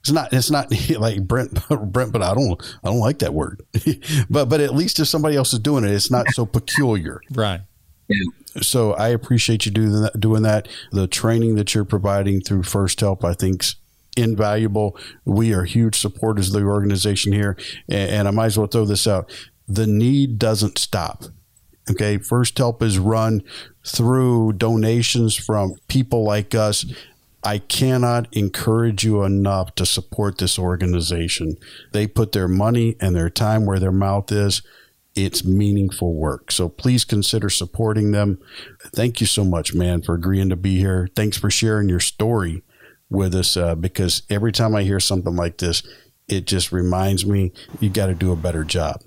[0.00, 0.32] It's not.
[0.32, 1.58] It's not like Brent.
[1.92, 2.78] Brent, but I don't.
[2.84, 3.62] I don't like that word.
[4.30, 7.20] but but at least if somebody else is doing it, it's not so peculiar.
[7.32, 7.62] Right.
[8.60, 10.20] So I appreciate you doing that.
[10.20, 10.68] Doing that.
[10.92, 13.76] The training that you're providing through First Help, I think's
[14.16, 14.96] invaluable.
[15.24, 17.56] We are huge supporters of the organization here,
[17.88, 19.30] and, and I might as well throw this out.
[19.68, 21.24] The need doesn't stop.
[21.90, 23.42] Okay, First Help is run
[23.86, 26.84] through donations from people like us.
[27.42, 31.56] I cannot encourage you enough to support this organization.
[31.92, 34.62] They put their money and their time where their mouth is.
[35.14, 36.52] It's meaningful work.
[36.52, 38.38] So please consider supporting them.
[38.94, 41.08] Thank you so much, man, for agreeing to be here.
[41.16, 42.62] Thanks for sharing your story
[43.10, 45.82] with us uh, because every time I hear something like this,
[46.28, 49.02] it just reminds me you got to do a better job.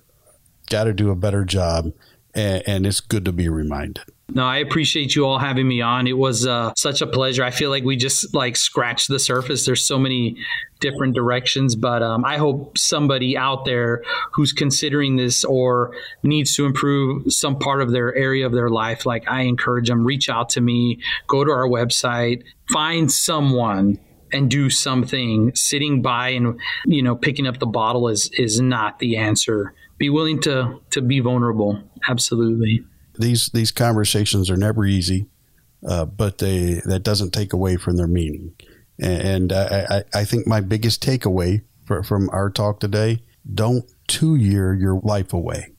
[0.69, 1.93] Got to do a better job
[2.34, 4.03] and, and it's good to be reminded.
[4.29, 6.07] No, I appreciate you all having me on.
[6.07, 7.43] It was uh, such a pleasure.
[7.43, 9.65] I feel like we just like scratched the surface.
[9.65, 10.38] There's so many
[10.79, 16.65] different directions, but um, I hope somebody out there who's considering this or needs to
[16.65, 20.49] improve some part of their area of their life, like I encourage them, reach out
[20.49, 23.99] to me, go to our website, find someone
[24.31, 25.51] and do something.
[25.53, 30.09] Sitting by and you know picking up the bottle is is not the answer be
[30.09, 31.81] willing to to be vulnerable.
[32.09, 32.83] Absolutely.
[33.17, 35.27] These these conversations are never easy,
[35.87, 38.53] uh, but they that doesn't take away from their meaning.
[38.99, 44.35] And, I, I, I think my biggest takeaway for, from our talk today: don't two
[44.35, 45.69] year your life away.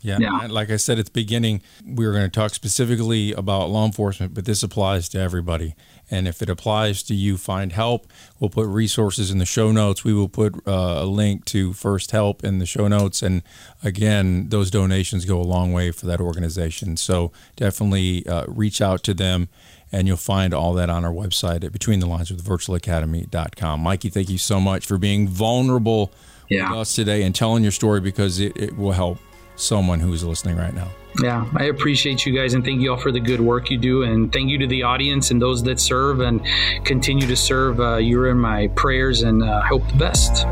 [0.00, 0.18] Yeah.
[0.20, 0.46] yeah.
[0.48, 4.34] Like I said at the beginning, we were going to talk specifically about law enforcement,
[4.34, 5.74] but this applies to everybody.
[6.14, 8.06] And if it applies to you, find help.
[8.38, 10.04] We'll put resources in the show notes.
[10.04, 13.20] We will put uh, a link to First Help in the show notes.
[13.20, 13.42] And
[13.82, 16.96] again, those donations go a long way for that organization.
[16.96, 19.48] So definitely uh, reach out to them.
[19.90, 23.80] And you'll find all that on our website at Between the Lines with virtualacademy.com.
[23.80, 26.12] Mikey, thank you so much for being vulnerable
[26.48, 26.70] yeah.
[26.70, 29.18] with us today and telling your story because it, it will help
[29.56, 30.88] someone who's listening right now.
[31.22, 34.02] Yeah, I appreciate you guys and thank you all for the good work you do.
[34.02, 36.44] And thank you to the audience and those that serve and
[36.84, 37.78] continue to serve.
[37.78, 40.44] Uh, you're in my prayers and uh, hope the best.